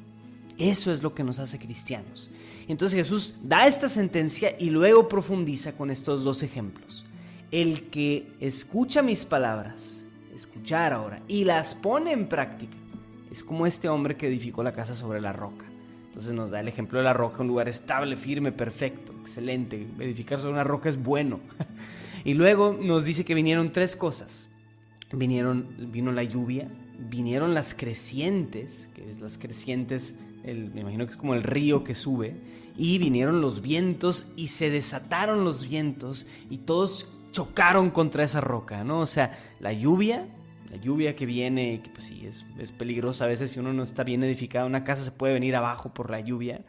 Eso 0.57 0.93
es 0.93 1.03
lo 1.03 1.13
que 1.13 1.23
nos 1.23 1.39
hace 1.39 1.59
cristianos. 1.59 2.31
Entonces 2.67 2.97
Jesús 2.97 3.35
da 3.43 3.65
esta 3.65 3.87
sentencia 3.87 4.55
y 4.59 4.69
luego 4.69 5.07
profundiza 5.07 5.73
con 5.73 5.89
estos 5.89 6.23
dos 6.23 6.43
ejemplos. 6.43 7.05
El 7.49 7.89
que 7.89 8.33
escucha 8.41 9.01
mis 9.01 9.23
palabras, 9.23 10.05
escuchar 10.33 10.91
ahora, 10.91 11.21
y 11.29 11.45
las 11.45 11.75
pone 11.75 12.11
en 12.11 12.27
práctica, 12.27 12.75
es 13.31 13.43
como 13.43 13.65
este 13.65 13.87
hombre 13.87 14.17
que 14.17 14.27
edificó 14.27 14.63
la 14.63 14.73
casa 14.73 14.95
sobre 14.95 15.21
la 15.21 15.31
roca. 15.31 15.65
Entonces 16.07 16.33
nos 16.33 16.51
da 16.51 16.59
el 16.59 16.67
ejemplo 16.67 16.97
de 16.97 17.05
la 17.05 17.13
roca, 17.13 17.41
un 17.41 17.47
lugar 17.47 17.69
estable, 17.69 18.17
firme, 18.17 18.51
perfecto, 18.51 19.13
excelente. 19.21 19.87
Edificar 19.99 20.39
sobre 20.39 20.53
una 20.53 20.63
roca 20.63 20.89
es 20.89 21.01
bueno. 21.01 21.39
y 22.25 22.33
luego 22.33 22.77
nos 22.81 23.05
dice 23.05 23.23
que 23.23 23.35
vinieron 23.35 23.71
tres 23.71 23.95
cosas. 23.95 24.49
Vinieron, 25.13 25.91
vino 25.91 26.11
la 26.11 26.23
lluvia, 26.23 26.67
vinieron 26.97 27.53
las 27.53 27.73
crecientes, 27.73 28.89
que 28.93 29.09
es 29.09 29.21
las 29.21 29.37
crecientes 29.37 30.17
me 30.55 30.81
imagino 30.81 31.05
que 31.05 31.11
es 31.11 31.17
como 31.17 31.33
el 31.33 31.43
río 31.43 31.83
que 31.83 31.95
sube, 31.95 32.35
y 32.77 32.99
vinieron 32.99 33.41
los 33.41 33.61
vientos 33.61 34.31
y 34.35 34.49
se 34.49 34.69
desataron 34.69 35.43
los 35.43 35.67
vientos 35.67 36.27
y 36.49 36.59
todos 36.59 37.11
chocaron 37.31 37.89
contra 37.89 38.23
esa 38.23 38.41
roca, 38.41 38.83
¿no? 38.83 39.01
O 39.01 39.05
sea, 39.05 39.37
la 39.59 39.73
lluvia, 39.73 40.27
la 40.69 40.77
lluvia 40.77 41.15
que 41.15 41.25
viene, 41.25 41.81
que 41.83 41.89
pues 41.89 42.05
sí, 42.05 42.25
es, 42.25 42.45
es 42.59 42.71
peligrosa 42.71 43.25
a 43.25 43.27
veces 43.27 43.51
si 43.51 43.59
uno 43.59 43.73
no 43.73 43.83
está 43.83 44.03
bien 44.03 44.23
edificado, 44.23 44.67
una 44.67 44.83
casa 44.83 45.03
se 45.03 45.11
puede 45.11 45.33
venir 45.33 45.55
abajo 45.55 45.93
por 45.93 46.11
la 46.11 46.19
lluvia, 46.19 46.63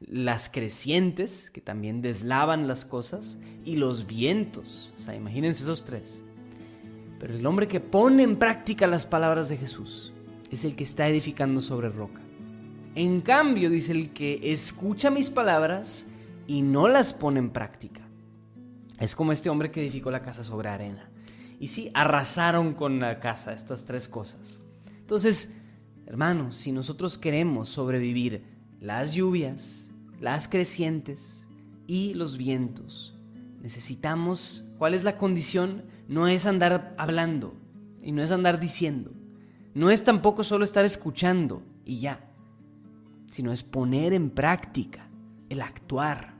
las 0.00 0.48
crecientes, 0.48 1.50
que 1.50 1.60
también 1.60 2.02
deslavan 2.02 2.66
las 2.66 2.84
cosas, 2.84 3.38
y 3.64 3.76
los 3.76 4.06
vientos, 4.06 4.92
o 4.98 5.00
sea, 5.00 5.14
imagínense 5.14 5.62
esos 5.62 5.84
tres. 5.84 6.22
Pero 7.20 7.36
el 7.36 7.46
hombre 7.46 7.68
que 7.68 7.78
pone 7.78 8.24
en 8.24 8.36
práctica 8.36 8.88
las 8.88 9.06
palabras 9.06 9.48
de 9.48 9.56
Jesús 9.56 10.12
es 10.50 10.64
el 10.64 10.74
que 10.74 10.82
está 10.82 11.06
edificando 11.06 11.60
sobre 11.60 11.88
roca. 11.88 12.21
En 12.94 13.22
cambio, 13.22 13.70
dice 13.70 13.92
el 13.92 14.10
que 14.10 14.38
escucha 14.52 15.10
mis 15.10 15.30
palabras 15.30 16.08
y 16.46 16.60
no 16.60 16.88
las 16.88 17.14
pone 17.14 17.38
en 17.38 17.48
práctica. 17.48 18.02
Es 19.00 19.16
como 19.16 19.32
este 19.32 19.48
hombre 19.48 19.70
que 19.70 19.80
edificó 19.80 20.10
la 20.10 20.22
casa 20.22 20.44
sobre 20.44 20.68
arena. 20.68 21.08
Y 21.58 21.68
sí, 21.68 21.90
arrasaron 21.94 22.74
con 22.74 23.00
la 23.00 23.18
casa 23.18 23.54
estas 23.54 23.86
tres 23.86 24.08
cosas. 24.08 24.60
Entonces, 24.98 25.56
hermanos, 26.04 26.56
si 26.56 26.70
nosotros 26.70 27.16
queremos 27.16 27.70
sobrevivir 27.70 28.44
las 28.78 29.14
lluvias, 29.14 29.90
las 30.20 30.46
crecientes 30.46 31.48
y 31.86 32.12
los 32.12 32.36
vientos, 32.36 33.16
necesitamos, 33.62 34.68
¿cuál 34.76 34.92
es 34.92 35.02
la 35.02 35.16
condición? 35.16 35.84
No 36.08 36.28
es 36.28 36.44
andar 36.44 36.94
hablando 36.98 37.54
y 38.02 38.12
no 38.12 38.22
es 38.22 38.32
andar 38.32 38.60
diciendo. 38.60 39.12
No 39.72 39.90
es 39.90 40.04
tampoco 40.04 40.44
solo 40.44 40.64
estar 40.64 40.84
escuchando 40.84 41.62
y 41.86 42.00
ya 42.00 42.28
sino 43.32 43.50
es 43.50 43.62
poner 43.62 44.12
en 44.12 44.28
práctica 44.28 45.08
el 45.48 45.62
actuar, 45.62 46.34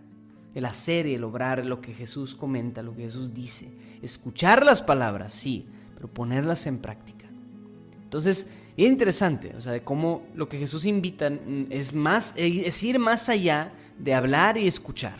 el 0.55 0.67
hacer 0.67 1.07
y 1.07 1.15
el 1.15 1.25
obrar 1.25 1.65
lo 1.65 1.81
que 1.81 1.95
Jesús 1.95 2.35
comenta, 2.35 2.83
lo 2.83 2.95
que 2.95 3.03
Jesús 3.03 3.33
dice. 3.33 3.73
Escuchar 4.03 4.65
las 4.65 4.83
palabras, 4.83 5.33
sí, 5.33 5.67
pero 5.95 6.09
ponerlas 6.09 6.67
en 6.67 6.79
práctica. 6.79 7.27
Entonces, 8.05 8.53
es 8.77 8.87
interesante, 8.87 9.55
o 9.57 9.61
sea, 9.63 9.73
de 9.73 9.83
cómo 9.83 10.27
lo 10.35 10.51
que 10.51 10.59
Jesús 10.59 10.85
invita 10.85 11.33
es, 11.71 11.95
más, 11.95 12.35
es 12.37 12.83
ir 12.83 12.99
más 12.99 13.31
allá 13.31 13.73
de 13.99 14.13
hablar 14.13 14.59
y 14.59 14.67
escuchar. 14.67 15.17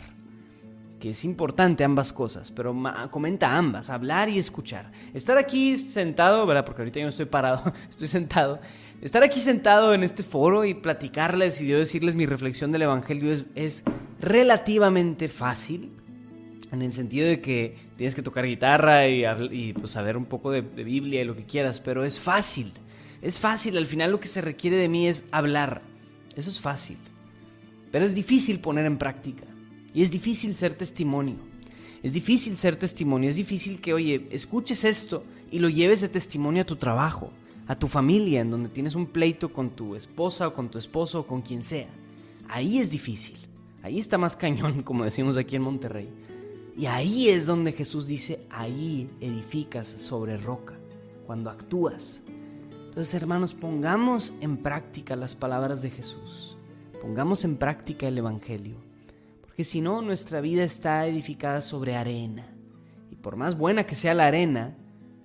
Que 0.99 1.09
es 1.09 1.25
importante 1.25 1.83
ambas 1.83 2.13
cosas, 2.13 2.51
pero 2.51 2.75
comenta 3.09 3.57
ambas, 3.57 3.89
hablar 3.89 4.29
y 4.29 4.37
escuchar. 4.37 4.91
Estar 5.13 5.39
aquí 5.39 5.75
sentado, 5.79 6.45
¿verdad? 6.45 6.65
Porque 6.65 6.83
ahorita 6.83 6.99
yo 6.99 7.05
no 7.05 7.09
estoy 7.09 7.25
parado, 7.25 7.73
estoy 7.89 8.07
sentado. 8.07 8.59
Estar 9.03 9.21
aquí 9.21 9.41
sentado 9.41 9.93
en 9.93 10.01
este 10.01 10.23
foro 10.23 10.63
y 10.63 10.73
platicarles 10.73 11.59
y 11.59 11.67
yo 11.67 11.77
decirles 11.77 12.15
mi 12.15 12.25
reflexión 12.25 12.71
del 12.71 12.83
Evangelio 12.83 13.33
es, 13.53 13.83
relativamente 14.21 15.27
fácil, 15.27 15.91
en 16.71 16.81
el 16.81 16.93
sentido 16.93 17.27
de 17.27 17.41
que 17.41 17.75
tienes 17.97 18.15
que 18.15 18.21
tocar 18.21 18.45
guitarra 18.45 19.05
y, 19.09 19.73
pues, 19.73 19.91
saber 19.91 20.15
un 20.15 20.23
poco 20.23 20.51
de 20.51 20.61
Biblia 20.61 21.21
y 21.21 21.25
lo 21.25 21.35
que 21.35 21.43
quieras, 21.43 21.81
pero 21.81 22.05
es 22.05 22.17
fácil. 22.17 22.71
Es 23.21 23.37
fácil, 23.37 23.75
al 23.75 23.87
final 23.87 24.09
lo 24.09 24.21
que 24.21 24.29
se 24.29 24.39
requiere 24.39 24.77
de 24.77 24.87
mí 24.87 25.05
es 25.09 25.25
hablar. 25.31 25.81
Eso 26.37 26.49
es 26.49 26.61
fácil. 26.61 26.95
Pero 27.91 28.05
es 28.05 28.15
difícil 28.15 28.61
poner 28.61 28.85
en 28.85 28.97
práctica. 28.97 29.43
Y 29.93 30.03
es 30.03 30.11
difícil 30.11 30.55
ser 30.55 30.75
testimonio. 30.75 31.35
Es 32.03 32.13
difícil 32.13 32.55
ser 32.55 32.77
testimonio. 32.77 33.29
Es 33.29 33.35
difícil 33.35 33.81
que, 33.81 33.93
oye, 33.93 34.29
escuches 34.31 34.85
esto 34.85 35.25
y 35.51 35.59
lo 35.59 35.67
lleves 35.67 35.99
de 35.99 36.07
testimonio 36.07 36.61
a 36.61 36.65
tu 36.65 36.77
trabajo, 36.77 37.33
a 37.67 37.75
tu 37.75 37.87
familia, 37.87 38.41
en 38.41 38.51
donde 38.51 38.69
tienes 38.69 38.95
un 38.95 39.07
pleito 39.07 39.51
con 39.51 39.69
tu 39.69 39.95
esposa 39.95 40.47
o 40.47 40.53
con 40.53 40.69
tu 40.69 40.77
esposo 40.77 41.21
o 41.21 41.27
con 41.27 41.41
quien 41.41 41.63
sea. 41.63 41.89
Ahí 42.49 42.79
es 42.79 42.89
difícil. 42.89 43.37
Ahí 43.81 43.99
está 43.99 44.17
más 44.17 44.35
cañón, 44.35 44.81
como 44.83 45.03
decimos 45.03 45.37
aquí 45.37 45.55
en 45.55 45.61
Monterrey. 45.61 46.09
Y 46.77 46.87
ahí 46.87 47.29
es 47.29 47.45
donde 47.45 47.71
Jesús 47.71 48.07
dice, 48.07 48.41
ahí 48.49 49.09
edificas 49.21 49.87
sobre 49.87 50.37
roca, 50.37 50.73
cuando 51.27 51.51
actúas, 51.51 52.23
entonces, 52.93 53.15
hermanos, 53.15 53.55
pongamos 53.55 54.35
en 54.39 54.55
práctica 54.55 55.15
las 55.15 55.33
palabras 55.33 55.81
de 55.81 55.89
Jesús. 55.89 56.55
Pongamos 57.01 57.43
en 57.43 57.57
práctica 57.57 58.07
el 58.07 58.19
Evangelio. 58.19 58.75
Porque 59.41 59.63
si 59.63 59.81
no, 59.81 60.03
nuestra 60.03 60.41
vida 60.41 60.63
está 60.63 61.07
edificada 61.07 61.61
sobre 61.61 61.95
arena. 61.95 62.45
Y 63.09 63.15
por 63.15 63.35
más 63.35 63.57
buena 63.57 63.87
que 63.87 63.95
sea 63.95 64.13
la 64.13 64.27
arena, 64.27 64.77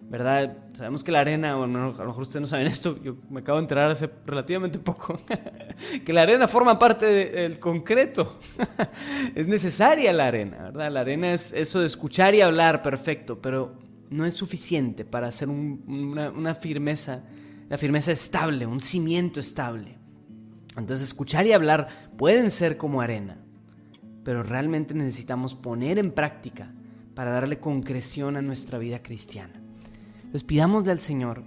¿verdad? 0.09 0.57
Sabemos 0.75 1.05
que 1.05 1.13
la 1.13 1.21
arena, 1.21 1.57
bueno, 1.57 1.95
a 1.97 2.03
lo 2.03 2.07
mejor 2.07 2.23
ustedes 2.23 2.41
no 2.41 2.47
saben 2.47 2.67
esto, 2.67 3.01
yo 3.03 3.17
me 3.31 3.41
acabo 3.41 3.59
de 3.59 3.65
enterar 3.65 3.91
hace 3.91 4.11
relativamente 4.27 4.79
poco, 4.79 5.21
que 6.05 6.13
la 6.13 6.23
arena 6.23 6.49
forma 6.49 6.79
parte 6.79 7.07
del 7.07 7.59
concreto. 7.59 8.39
es 9.35 9.49
necesaria 9.49 10.13
la 10.13 10.27
arena, 10.27 10.63
¿verdad? 10.65 10.91
La 10.91 11.01
arena 11.01 11.33
es 11.33 11.53
eso 11.53 11.81
de 11.81 11.87
escuchar 11.87 12.35
y 12.35 12.41
hablar, 12.41 12.83
perfecto, 12.83 13.41
pero 13.41 13.75
no 14.11 14.25
es 14.25 14.35
suficiente 14.35 15.05
para 15.05 15.29
hacer 15.29 15.49
una, 15.49 16.31
una 16.31 16.55
firmeza 16.55 17.23
la 17.69 17.79
firmeza 17.79 18.13
estable, 18.13 18.67
un 18.67 18.81
cimiento 18.81 19.41
estable. 19.41 19.97
Entonces 20.77 21.09
escuchar 21.09 21.47
y 21.47 21.53
hablar 21.53 21.89
pueden 22.17 22.51
ser 22.51 22.77
como 22.77 23.01
arena, 23.01 23.39
pero 24.25 24.43
realmente 24.43 24.95
necesitamos 24.95 25.55
poner 25.55 25.99
en 25.99 26.13
práctica 26.13 26.73
para 27.15 27.33
darle 27.33 27.59
concreción 27.59 28.37
a 28.37 28.43
nuestra 28.43 28.79
vida 28.79 29.03
cristiana. 29.03 29.61
Entonces 30.29 30.45
pidámosle 30.45 30.93
al 30.93 31.01
Señor 31.01 31.43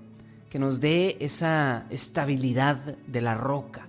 que 0.49 0.59
nos 0.59 0.81
dé 0.81 1.17
esa 1.21 1.85
estabilidad 1.89 2.97
de 3.07 3.21
la 3.21 3.35
roca, 3.35 3.87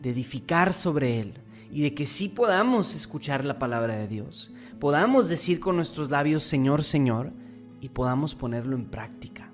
de 0.00 0.10
edificar 0.10 0.72
sobre 0.72 1.20
Él 1.20 1.34
y 1.70 1.82
de 1.82 1.94
que 1.94 2.06
sí 2.06 2.28
podamos 2.28 2.94
escuchar 2.94 3.44
la 3.44 3.58
palabra 3.58 3.96
de 3.96 4.08
Dios, 4.08 4.50
podamos 4.80 5.28
decir 5.28 5.60
con 5.60 5.76
nuestros 5.76 6.10
labios 6.10 6.42
Señor, 6.42 6.82
Señor 6.82 7.32
y 7.80 7.90
podamos 7.90 8.34
ponerlo 8.34 8.74
en 8.74 8.86
práctica 8.86 9.48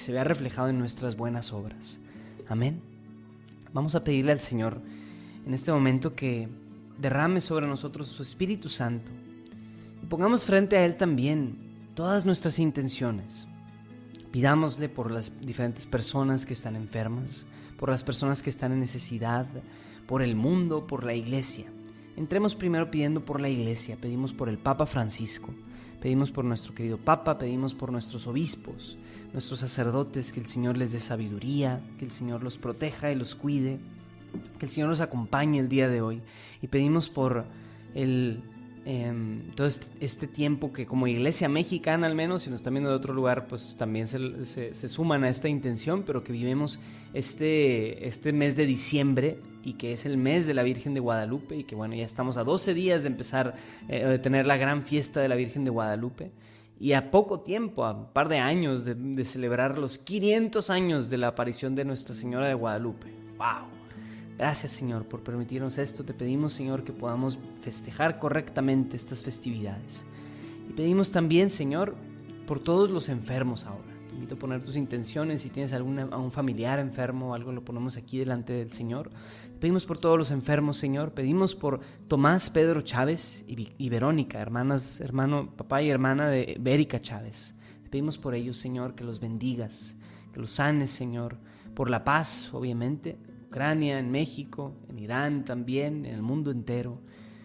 se 0.00 0.12
vea 0.12 0.24
reflejado 0.24 0.68
en 0.68 0.78
nuestras 0.78 1.16
buenas 1.16 1.52
obras. 1.52 2.00
Amén. 2.48 2.80
Vamos 3.72 3.94
a 3.94 4.02
pedirle 4.02 4.32
al 4.32 4.40
Señor 4.40 4.80
en 5.46 5.52
este 5.52 5.70
momento 5.70 6.14
que 6.14 6.48
derrame 6.98 7.40
sobre 7.40 7.66
nosotros 7.66 8.08
su 8.08 8.22
Espíritu 8.22 8.68
Santo 8.68 9.12
y 10.02 10.06
pongamos 10.06 10.44
frente 10.44 10.78
a 10.78 10.86
Él 10.86 10.96
también 10.96 11.58
todas 11.94 12.24
nuestras 12.24 12.58
intenciones. 12.58 13.46
Pidámosle 14.30 14.88
por 14.88 15.10
las 15.10 15.40
diferentes 15.40 15.86
personas 15.86 16.46
que 16.46 16.52
están 16.52 16.76
enfermas, 16.76 17.46
por 17.76 17.88
las 17.88 18.04
personas 18.04 18.42
que 18.42 18.50
están 18.50 18.72
en 18.72 18.80
necesidad, 18.80 19.46
por 20.06 20.22
el 20.22 20.36
mundo, 20.36 20.86
por 20.86 21.04
la 21.04 21.14
iglesia. 21.14 21.66
Entremos 22.16 22.54
primero 22.54 22.90
pidiendo 22.90 23.24
por 23.24 23.40
la 23.40 23.48
iglesia, 23.48 23.96
pedimos 24.00 24.32
por 24.32 24.48
el 24.48 24.58
Papa 24.58 24.86
Francisco, 24.86 25.54
pedimos 26.00 26.30
por 26.30 26.44
nuestro 26.44 26.74
querido 26.74 26.98
Papa, 26.98 27.38
pedimos 27.38 27.74
por 27.74 27.90
nuestros 27.90 28.26
obispos, 28.26 28.98
nuestros 29.32 29.60
sacerdotes, 29.60 30.32
que 30.32 30.40
el 30.40 30.46
Señor 30.46 30.76
les 30.76 30.92
dé 30.92 31.00
sabiduría, 31.00 31.80
que 31.98 32.04
el 32.04 32.10
Señor 32.10 32.42
los 32.42 32.58
proteja 32.58 33.10
y 33.10 33.14
los 33.14 33.34
cuide, 33.34 33.78
que 34.58 34.66
el 34.66 34.72
Señor 34.72 34.90
los 34.90 35.00
acompañe 35.00 35.58
el 35.58 35.68
día 35.68 35.88
de 35.88 36.02
hoy. 36.02 36.20
Y 36.60 36.66
pedimos 36.66 37.08
por 37.08 37.46
el, 37.94 38.42
em, 38.84 39.50
todo 39.54 39.66
este, 39.66 40.26
tiempo 40.26 40.72
que 40.72 40.86
como 40.86 41.06
iglesia 41.06 41.48
mexicana 41.48 42.06
al 42.06 42.14
menos, 42.14 42.42
si 42.42 42.50
nos 42.50 42.60
están 42.60 42.74
viendo 42.74 42.90
de 42.90 42.96
otro 42.96 43.14
lugar, 43.14 43.46
pues 43.46 43.76
también 43.78 44.08
se, 44.08 44.44
se, 44.44 44.88
suman 44.88 45.24
a 45.24 45.28
esta 45.28 45.48
intención, 45.48 46.02
pero 46.02 46.24
que 46.24 46.32
vivimos 46.32 46.80
este, 47.14 48.06
este 48.06 48.32
mes 48.32 48.56
de 48.56 48.66
diciembre 48.66 49.38
y 49.62 49.74
que 49.74 49.92
es 49.92 50.06
el 50.06 50.16
mes 50.16 50.46
de 50.46 50.54
la 50.54 50.62
Virgen 50.62 50.94
de 50.94 51.00
Guadalupe 51.00 51.56
y 51.56 51.64
que 51.64 51.74
bueno, 51.74 51.94
ya 51.94 52.06
estamos 52.06 52.36
a 52.36 52.44
12 52.44 52.74
días 52.74 53.02
de 53.02 53.08
empezar, 53.08 53.54
eh, 53.88 54.04
de 54.04 54.18
tener 54.18 54.46
la 54.46 54.56
gran 54.56 54.82
fiesta 54.82 55.20
de 55.20 55.28
la 55.28 55.36
Virgen 55.36 55.64
de 55.64 55.70
Guadalupe 55.70 56.32
y 56.80 56.94
a 56.94 57.10
poco 57.10 57.40
tiempo, 57.40 57.84
a 57.84 57.92
un 57.92 58.06
par 58.06 58.30
de 58.30 58.38
años 58.38 58.86
de, 58.86 59.24
celebrar 59.26 59.76
los 59.78 59.98
500 59.98 60.70
años 60.70 61.10
de 61.10 61.18
la 61.18 61.28
aparición 61.28 61.74
de 61.74 61.84
Nuestra 61.84 62.14
Señora 62.14 62.48
de 62.48 62.54
Guadalupe. 62.54 63.08
¡Wow! 63.36 63.79
Gracias 64.40 64.72
Señor 64.72 65.04
por 65.04 65.20
permitirnos 65.20 65.76
esto. 65.76 66.02
Te 66.02 66.14
pedimos 66.14 66.54
Señor 66.54 66.82
que 66.82 66.94
podamos 66.94 67.38
festejar 67.60 68.18
correctamente 68.18 68.96
estas 68.96 69.20
festividades. 69.20 70.06
Y 70.66 70.72
pedimos 70.72 71.12
también 71.12 71.50
Señor 71.50 71.94
por 72.46 72.58
todos 72.58 72.90
los 72.90 73.10
enfermos 73.10 73.66
ahora. 73.66 73.92
Te 74.08 74.14
invito 74.14 74.36
a 74.36 74.38
poner 74.38 74.62
tus 74.62 74.76
intenciones. 74.76 75.42
Si 75.42 75.50
tienes 75.50 75.74
alguna, 75.74 76.04
a 76.10 76.16
un 76.16 76.32
familiar 76.32 76.78
enfermo 76.78 77.32
o 77.32 77.34
algo, 77.34 77.52
lo 77.52 77.62
ponemos 77.62 77.98
aquí 77.98 78.16
delante 78.16 78.54
del 78.54 78.72
Señor. 78.72 79.10
Pedimos 79.60 79.84
por 79.84 79.98
todos 79.98 80.16
los 80.16 80.30
enfermos, 80.30 80.78
Señor. 80.78 81.12
Pedimos 81.12 81.54
por 81.54 81.80
Tomás, 82.08 82.48
Pedro 82.48 82.80
Chávez 82.80 83.44
y, 83.46 83.88
Verónica, 83.90 84.40
hermanas, 84.40 85.02
hermano, 85.02 85.54
papá 85.54 85.82
y 85.82 85.90
hermana 85.90 86.30
de 86.30 86.56
Bérica 86.58 87.02
Chávez. 87.02 87.56
Te 87.82 87.90
pedimos 87.90 88.16
por 88.16 88.34
ellos, 88.34 88.56
Señor, 88.56 88.94
que 88.94 89.04
los 89.04 89.20
bendigas, 89.20 89.98
que 90.32 90.40
los 90.40 90.52
sanes, 90.52 90.88
Señor. 90.88 91.36
Por 91.74 91.90
la 91.90 92.04
paz, 92.04 92.48
obviamente. 92.54 93.18
Ucrania, 93.50 93.98
en 93.98 94.10
México, 94.10 94.72
en 94.88 94.98
Irán 94.98 95.44
también, 95.44 96.06
en 96.06 96.14
el 96.14 96.22
mundo 96.22 96.50
entero. 96.50 96.98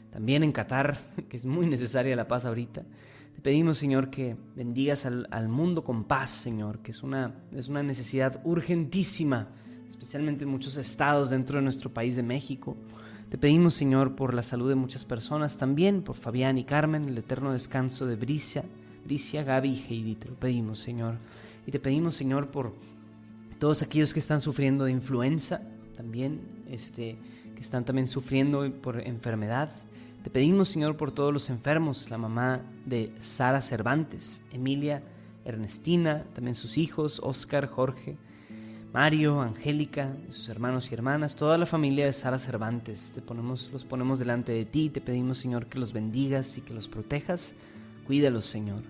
También 0.09 0.43
en 0.43 0.53
Qatar, 0.53 0.97
que 1.29 1.35
es 1.35 1.45
muy 1.45 1.67
necesaria 1.67 2.15
la 2.15 2.27
paz 2.27 2.45
ahorita. 2.45 2.83
Te 3.35 3.41
pedimos, 3.41 3.77
Señor, 3.77 4.09
que 4.09 4.37
bendigas 4.55 5.05
al, 5.05 5.27
al 5.31 5.49
mundo 5.49 5.83
con 5.83 6.05
paz, 6.05 6.29
Señor, 6.29 6.79
que 6.79 6.91
es 6.91 7.03
una, 7.03 7.35
es 7.53 7.67
una 7.67 7.83
necesidad 7.83 8.39
urgentísima 8.45 9.49
especialmente 9.89 10.43
en 10.43 10.49
muchos 10.49 10.77
estados 10.77 11.29
dentro 11.29 11.57
de 11.57 11.63
nuestro 11.63 11.93
país 11.93 12.15
de 12.15 12.23
México. 12.23 12.75
Te 13.29 13.37
pedimos, 13.37 13.73
Señor, 13.73 14.15
por 14.15 14.33
la 14.33 14.43
salud 14.43 14.69
de 14.69 14.75
muchas 14.75 15.05
personas, 15.05 15.57
también 15.57 16.01
por 16.03 16.15
Fabián 16.15 16.57
y 16.57 16.63
Carmen, 16.63 17.05
el 17.05 17.17
eterno 17.17 17.53
descanso 17.53 18.05
de 18.05 18.15
Bricia, 18.15 18.63
Bricia, 19.03 19.43
Gaby 19.43 19.69
y 19.69 19.85
Heidi. 19.89 20.15
Te 20.15 20.29
lo 20.29 20.35
pedimos, 20.35 20.79
Señor. 20.79 21.15
Y 21.65 21.71
te 21.71 21.79
pedimos, 21.79 22.15
Señor, 22.15 22.51
por 22.51 22.73
todos 23.57 23.81
aquellos 23.81 24.13
que 24.13 24.19
están 24.19 24.41
sufriendo 24.41 24.85
de 24.85 24.91
influenza, 24.91 25.61
también, 25.95 26.41
este, 26.69 27.17
que 27.55 27.61
están 27.61 27.85
también 27.85 28.07
sufriendo 28.07 28.71
por 28.81 28.99
enfermedad. 28.99 29.69
Te 30.23 30.29
pedimos, 30.29 30.69
Señor, 30.69 30.97
por 30.97 31.11
todos 31.11 31.31
los 31.31 31.49
enfermos, 31.49 32.09
la 32.09 32.17
mamá 32.17 32.61
de 32.85 33.13
Sara 33.19 33.61
Cervantes, 33.61 34.43
Emilia, 34.51 35.03
Ernestina, 35.45 36.25
también 36.33 36.55
sus 36.55 36.77
hijos, 36.77 37.19
Oscar, 37.23 37.67
Jorge, 37.67 38.17
Mario, 38.91 39.41
Angélica, 39.41 40.15
sus 40.29 40.49
hermanos 40.49 40.89
y 40.89 40.93
hermanas, 40.93 41.35
toda 41.35 41.57
la 41.57 41.65
familia 41.65 42.05
de 42.05 42.13
Sara 42.13 42.39
Cervantes. 42.39 43.11
Te 43.13 43.21
ponemos, 43.21 43.69
los 43.71 43.85
ponemos 43.85 44.19
delante 44.19 44.51
de 44.51 44.65
ti, 44.65 44.89
te 44.89 45.01
pedimos, 45.01 45.37
Señor, 45.37 45.67
que 45.67 45.79
los 45.79 45.93
bendigas 45.93 46.57
y 46.57 46.61
que 46.61 46.73
los 46.73 46.87
protejas. 46.87 47.55
Cuídalos, 48.07 48.45
Señor. 48.45 48.83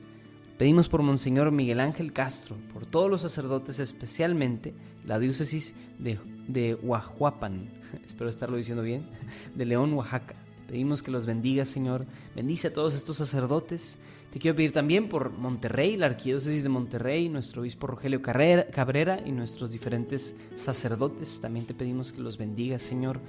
Pedimos 0.57 0.87
por 0.87 1.01
Monseñor 1.01 1.51
Miguel 1.51 1.79
Ángel 1.79 2.13
Castro, 2.13 2.55
por 2.73 2.85
todos 2.85 3.09
los 3.09 3.21
sacerdotes, 3.21 3.79
especialmente 3.79 4.73
la 5.05 5.19
diócesis 5.19 5.73
de, 5.99 6.17
de 6.47 6.75
espero 8.05 8.29
estarlo 8.29 8.57
diciendo 8.57 8.83
bien, 8.83 9.09
de 9.53 9.65
León, 9.65 9.93
Oaxaca. 9.93 10.35
Pedimos 10.67 11.03
que 11.03 11.11
los 11.11 11.25
bendiga, 11.25 11.63
Señor. 11.65 12.05
Bendice 12.35 12.69
a 12.69 12.73
todos 12.73 12.95
estos 12.95 13.17
sacerdotes 13.17 13.99
te 14.35 14.39
quiero 14.39 14.57
pedir 14.57 14.73
también 14.73 15.07
por 15.07 15.31
Monterrey, 15.31 15.95
la 15.95 16.07
Arquidiócesis 16.07 16.61
de 16.61 16.67
Monterrey, 16.67 17.29
nuestro 17.29 17.61
obispo 17.61 17.87
Rogelio 17.87 18.21
Cabrera 18.21 19.17
y 19.25 19.31
nuestros 19.31 19.71
diferentes 19.71 20.35
sacerdotes. 20.57 21.39
También 21.39 21.65
te 21.65 21.73
pedimos 21.73 22.11
que 22.11 22.19
los 22.19 22.37
bendigas, 22.37 22.81
Señor. 22.81 23.21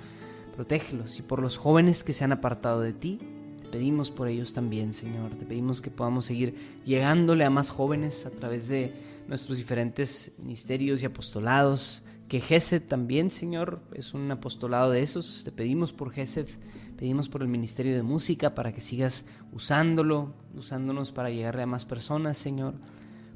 Protégelos. 0.57 1.21
Y 1.21 1.23
por 1.23 1.41
los 1.41 1.59
jóvenes 1.59 2.03
que 2.03 2.13
se 2.13 2.25
han 2.25 2.33
apartado 2.33 2.81
de 2.81 2.93
ti, 2.93 3.21
pedimos 3.67 4.11
por 4.11 4.29
ellos 4.29 4.53
también, 4.53 4.93
Señor. 4.93 5.31
Te 5.35 5.45
pedimos 5.45 5.81
que 5.81 5.91
podamos 5.91 6.27
seguir 6.27 6.55
llegándole 6.85 7.45
a 7.45 7.51
más 7.51 7.71
jóvenes 7.71 8.27
a 8.27 8.31
través 8.31 8.69
de 8.69 8.93
nuestros 9.29 9.59
diferentes 9.59 10.33
ministerios 10.39 11.03
y 11.03 11.07
apostolados 11.07 12.05
que 12.29 12.41
Gesed 12.41 12.83
también, 12.83 13.31
Señor, 13.31 13.81
es 13.93 14.13
un 14.13 14.31
apostolado 14.31 14.91
de 14.91 15.03
esos. 15.03 15.43
Te 15.45 15.53
pedimos 15.53 15.93
por 15.93 16.11
Gesed, 16.11 16.49
pedimos 16.97 17.29
por 17.29 17.43
el 17.43 17.49
Ministerio 17.49 17.95
de 17.95 18.03
Música 18.03 18.55
para 18.55 18.73
que 18.73 18.81
sigas 18.81 19.27
usándolo, 19.53 20.35
usándonos 20.55 21.13
para 21.13 21.31
llegarle 21.31 21.63
a 21.63 21.67
más 21.67 21.85
personas, 21.85 22.37
Señor. 22.37 22.75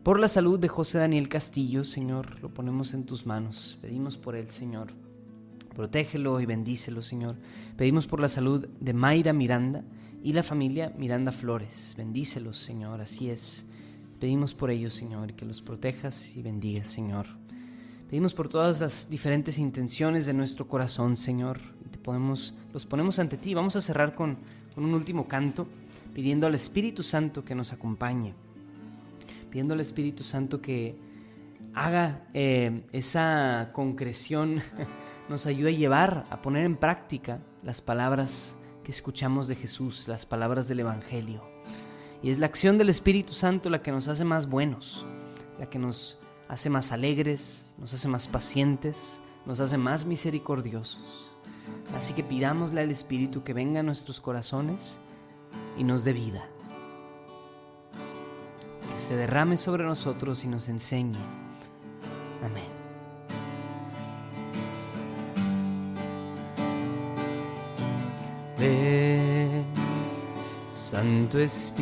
Por 0.02 0.18
la 0.18 0.28
salud 0.28 0.58
de 0.58 0.68
José 0.68 0.98
Daniel 0.98 1.28
Castillo, 1.28 1.84
Señor, 1.84 2.40
lo 2.40 2.52
ponemos 2.52 2.94
en 2.94 3.04
tus 3.04 3.26
manos. 3.26 3.78
Pedimos 3.80 4.16
por 4.16 4.34
él, 4.34 4.50
Señor. 4.50 4.92
Protégelo 5.74 6.40
y 6.40 6.46
bendícelo, 6.46 7.00
Señor. 7.00 7.36
Pedimos 7.76 8.06
por 8.06 8.20
la 8.20 8.28
salud 8.28 8.66
de 8.80 8.92
Mayra 8.92 9.32
Miranda 9.32 9.84
y 10.22 10.32
la 10.32 10.42
familia 10.42 10.92
Miranda 10.98 11.32
Flores. 11.32 11.94
Bendícelos, 11.96 12.58
Señor, 12.58 13.00
así 13.00 13.30
es. 13.30 13.66
Pedimos 14.18 14.54
por 14.54 14.70
ellos, 14.70 14.94
Señor, 14.94 15.32
que 15.32 15.46
los 15.46 15.62
protejas 15.62 16.36
y 16.36 16.42
bendigas, 16.42 16.88
Señor. 16.88 17.26
Pedimos 18.08 18.34
por 18.34 18.48
todas 18.48 18.80
las 18.80 19.08
diferentes 19.08 19.56
intenciones 19.58 20.26
de 20.26 20.34
nuestro 20.34 20.68
corazón, 20.68 21.16
Señor. 21.16 21.58
Te 21.90 21.98
los 22.72 22.86
ponemos 22.86 23.18
ante 23.18 23.36
ti. 23.36 23.54
Vamos 23.54 23.76
a 23.76 23.80
cerrar 23.80 24.14
con, 24.14 24.36
un 24.76 24.94
último 24.94 25.26
canto, 25.26 25.66
pidiendo 26.12 26.46
al 26.46 26.54
Espíritu 26.54 27.02
Santo 27.02 27.44
que 27.44 27.54
nos 27.54 27.72
acompañe. 27.72 28.34
Pidiendo 29.50 29.74
al 29.74 29.80
Espíritu 29.80 30.22
Santo 30.22 30.60
que 30.60 30.96
haga 31.72 32.26
eh, 32.34 32.82
esa 32.92 33.70
concreción, 33.72 34.60
nos 35.28 35.46
ayude 35.46 35.70
a 35.70 35.76
llevar, 35.76 36.24
a 36.30 36.42
poner 36.42 36.64
en 36.64 36.76
práctica 36.76 37.40
las 37.62 37.80
palabras 37.80 38.56
escuchamos 38.90 39.46
de 39.46 39.56
Jesús, 39.56 40.08
las 40.08 40.26
palabras 40.26 40.68
del 40.68 40.80
Evangelio. 40.80 41.42
Y 42.22 42.30
es 42.30 42.38
la 42.38 42.46
acción 42.46 42.76
del 42.76 42.88
Espíritu 42.88 43.32
Santo 43.32 43.70
la 43.70 43.82
que 43.82 43.92
nos 43.92 44.08
hace 44.08 44.24
más 44.24 44.48
buenos, 44.48 45.06
la 45.58 45.70
que 45.70 45.78
nos 45.78 46.18
hace 46.48 46.68
más 46.68 46.92
alegres, 46.92 47.74
nos 47.78 47.94
hace 47.94 48.08
más 48.08 48.28
pacientes, 48.28 49.20
nos 49.46 49.60
hace 49.60 49.78
más 49.78 50.04
misericordiosos. 50.04 51.30
Así 51.96 52.12
que 52.12 52.22
pidámosle 52.22 52.80
al 52.80 52.90
Espíritu 52.90 53.42
que 53.42 53.54
venga 53.54 53.80
a 53.80 53.84
nuestros 53.84 54.20
corazones 54.20 55.00
y 55.78 55.84
nos 55.84 56.04
dé 56.04 56.12
vida. 56.12 56.46
Que 58.94 59.00
se 59.00 59.16
derrame 59.16 59.56
sobre 59.56 59.84
nosotros 59.84 60.44
y 60.44 60.48
nos 60.48 60.68
enseñe. 60.68 61.18
Amén. 62.44 62.79
Ven, 68.60 69.64
Santo 70.70 71.38
Espíritu. 71.38 71.80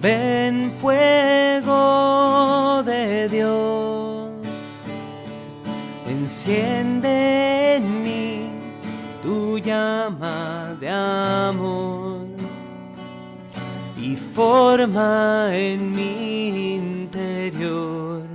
Ven 0.00 0.72
fuego 0.80 2.82
de 2.84 3.28
Dios, 3.28 4.32
enciende 6.08 7.76
en 7.76 8.02
mí 8.02 8.50
tu 9.22 9.58
llama 9.58 10.76
de 10.80 10.88
amor 10.88 12.26
y 13.96 14.16
forma 14.16 15.50
en 15.52 15.92
mi 15.92 16.74
interior 16.74 18.32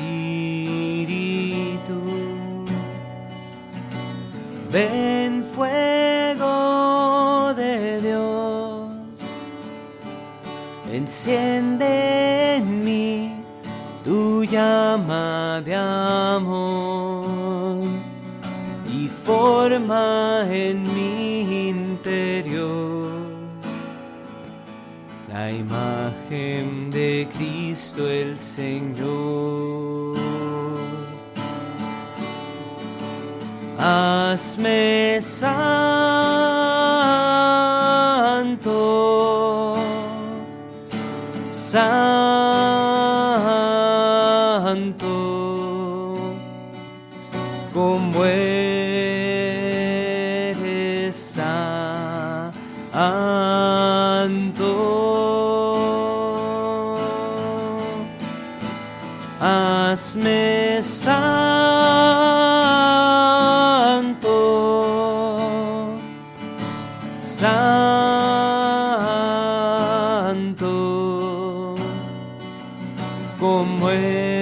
Ven 4.72 5.44
fuego 5.56 7.54
de 7.56 8.02
Dios, 8.02 8.90
enciende 10.92 12.58
en 12.58 12.86
mí 12.86 13.44
tu 14.04 14.44
llama 14.44 15.62
de 15.66 15.76
amor 15.76 16.91
en 19.74 20.82
mi 20.94 21.70
interior 21.70 23.08
la 25.32 25.50
imagen 25.50 26.92
de 26.92 27.26
Cristo 27.34 28.06
el 28.06 28.38
Señor. 28.38 30.18
Hazme 33.80 35.20
como 73.42 73.90
eres 73.90 74.40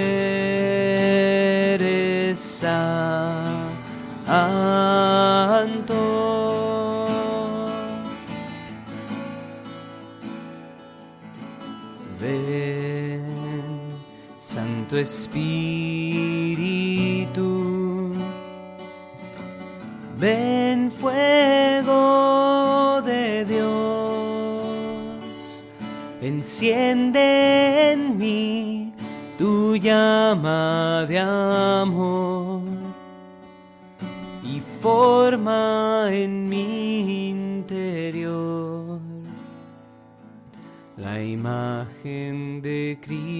santo. 2.38 3.09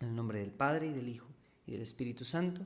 En 0.00 0.08
el 0.08 0.16
nombre 0.16 0.40
del 0.40 0.50
Padre, 0.50 0.88
y 0.88 0.92
del 0.92 1.08
Hijo, 1.08 1.26
y 1.66 1.72
del 1.72 1.82
Espíritu 1.82 2.24
Santo. 2.24 2.62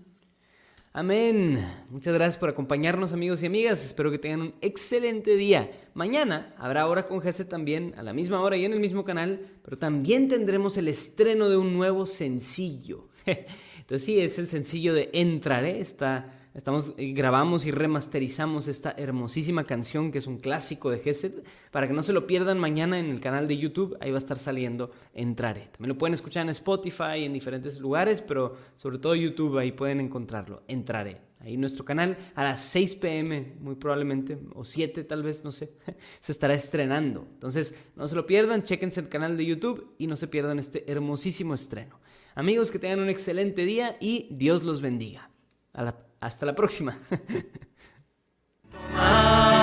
Amén. 0.95 1.63
Muchas 1.91 2.15
gracias 2.15 2.39
por 2.39 2.49
acompañarnos 2.49 3.13
amigos 3.13 3.43
y 3.43 3.47
amigas. 3.47 3.85
Espero 3.85 4.11
que 4.11 4.19
tengan 4.19 4.41
un 4.41 4.55
excelente 4.63 5.37
día. 5.37 5.71
Mañana 5.93 6.55
habrá 6.57 6.87
hora 6.87 7.07
con 7.07 7.21
Jesse 7.21 7.47
también 7.47 7.95
a 7.99 8.03
la 8.03 8.15
misma 8.15 8.41
hora 8.41 8.57
y 8.57 8.65
en 8.65 8.73
el 8.73 8.81
mismo 8.81 9.05
canal, 9.05 9.47
pero 9.63 9.79
también 9.79 10.29
tendremos 10.29 10.79
el 10.79 10.89
estreno 10.89 11.51
de 11.51 11.59
un 11.59 11.75
nuevo 11.75 12.07
sencillo. 12.07 13.09
Entonces 13.27 14.05
sí, 14.05 14.19
es 14.19 14.39
el 14.39 14.49
sencillo 14.49 14.95
de 14.95 15.11
Entraré. 15.13 15.79
Está, 15.79 16.33
estamos, 16.55 16.93
eh, 16.97 17.13
grabamos 17.13 17.67
y 17.67 17.71
remasterizamos 17.71 18.69
esta 18.69 18.93
hermosísima 18.93 19.65
canción 19.65 20.11
que 20.11 20.19
es 20.19 20.27
un 20.27 20.39
clásico 20.39 20.91
de 20.91 20.99
Gesed. 20.99 21.43
Para 21.71 21.87
que 21.87 21.95
no 21.95 22.03
se 22.03 22.13
lo 22.13 22.27
pierdan 22.27 22.59
mañana 22.59 22.99
en 22.99 23.11
el 23.11 23.21
canal 23.21 23.49
de 23.49 23.59
YouTube, 23.59 23.97
ahí 24.01 24.11
va 24.11 24.17
a 24.17 24.19
estar 24.19 24.39
saliendo 24.39 24.91
Entraré. 25.15 25.69
También 25.73 25.91
lo 25.91 25.99
pueden 25.99 26.15
escuchar 26.15 26.43
en 26.43 26.51
Spotify, 26.51 27.25
en 27.25 27.33
diferentes 27.33 27.81
lugares, 27.81 28.21
pero 28.21 28.57
sobre 28.77 28.99
todo 28.99 29.15
YouTube, 29.15 29.59
ahí 29.59 29.73
pueden 29.73 30.01
encontrarlo. 30.01 30.63
Entraré. 30.69 31.29
Ahí 31.41 31.57
nuestro 31.57 31.85
canal 31.85 32.19
a 32.35 32.43
las 32.43 32.63
6 32.63 32.97
pm, 32.97 33.55
muy 33.61 33.77
probablemente, 33.77 34.39
o 34.55 34.65
7 34.65 35.05
tal 35.05 35.23
vez, 35.23 35.45
no 35.45 35.53
sé, 35.53 35.73
se 36.21 36.33
estará 36.33 36.55
estrenando. 36.55 37.27
Entonces, 37.35 37.77
no 37.95 38.09
se 38.09 38.17
lo 38.17 38.27
pierdan, 38.27 38.65
chequense 38.65 39.01
el 39.01 39.09
canal 39.09 39.37
de 39.37 39.47
YouTube 39.47 39.95
y 39.99 40.09
no 40.09 40.17
se 40.17 40.27
pierdan 40.27 40.59
este 40.59 40.91
hermosísimo 40.91 41.55
estreno. 41.55 42.01
Amigos, 42.35 42.71
que 42.71 42.79
tengan 42.79 43.01
un 43.01 43.09
excelente 43.09 43.65
día 43.65 43.97
y 44.01 44.29
Dios 44.31 44.65
los 44.65 44.81
bendiga. 44.81 45.31
Hasta 46.21 46.47
la 46.47 46.55
próxima. 46.55 46.97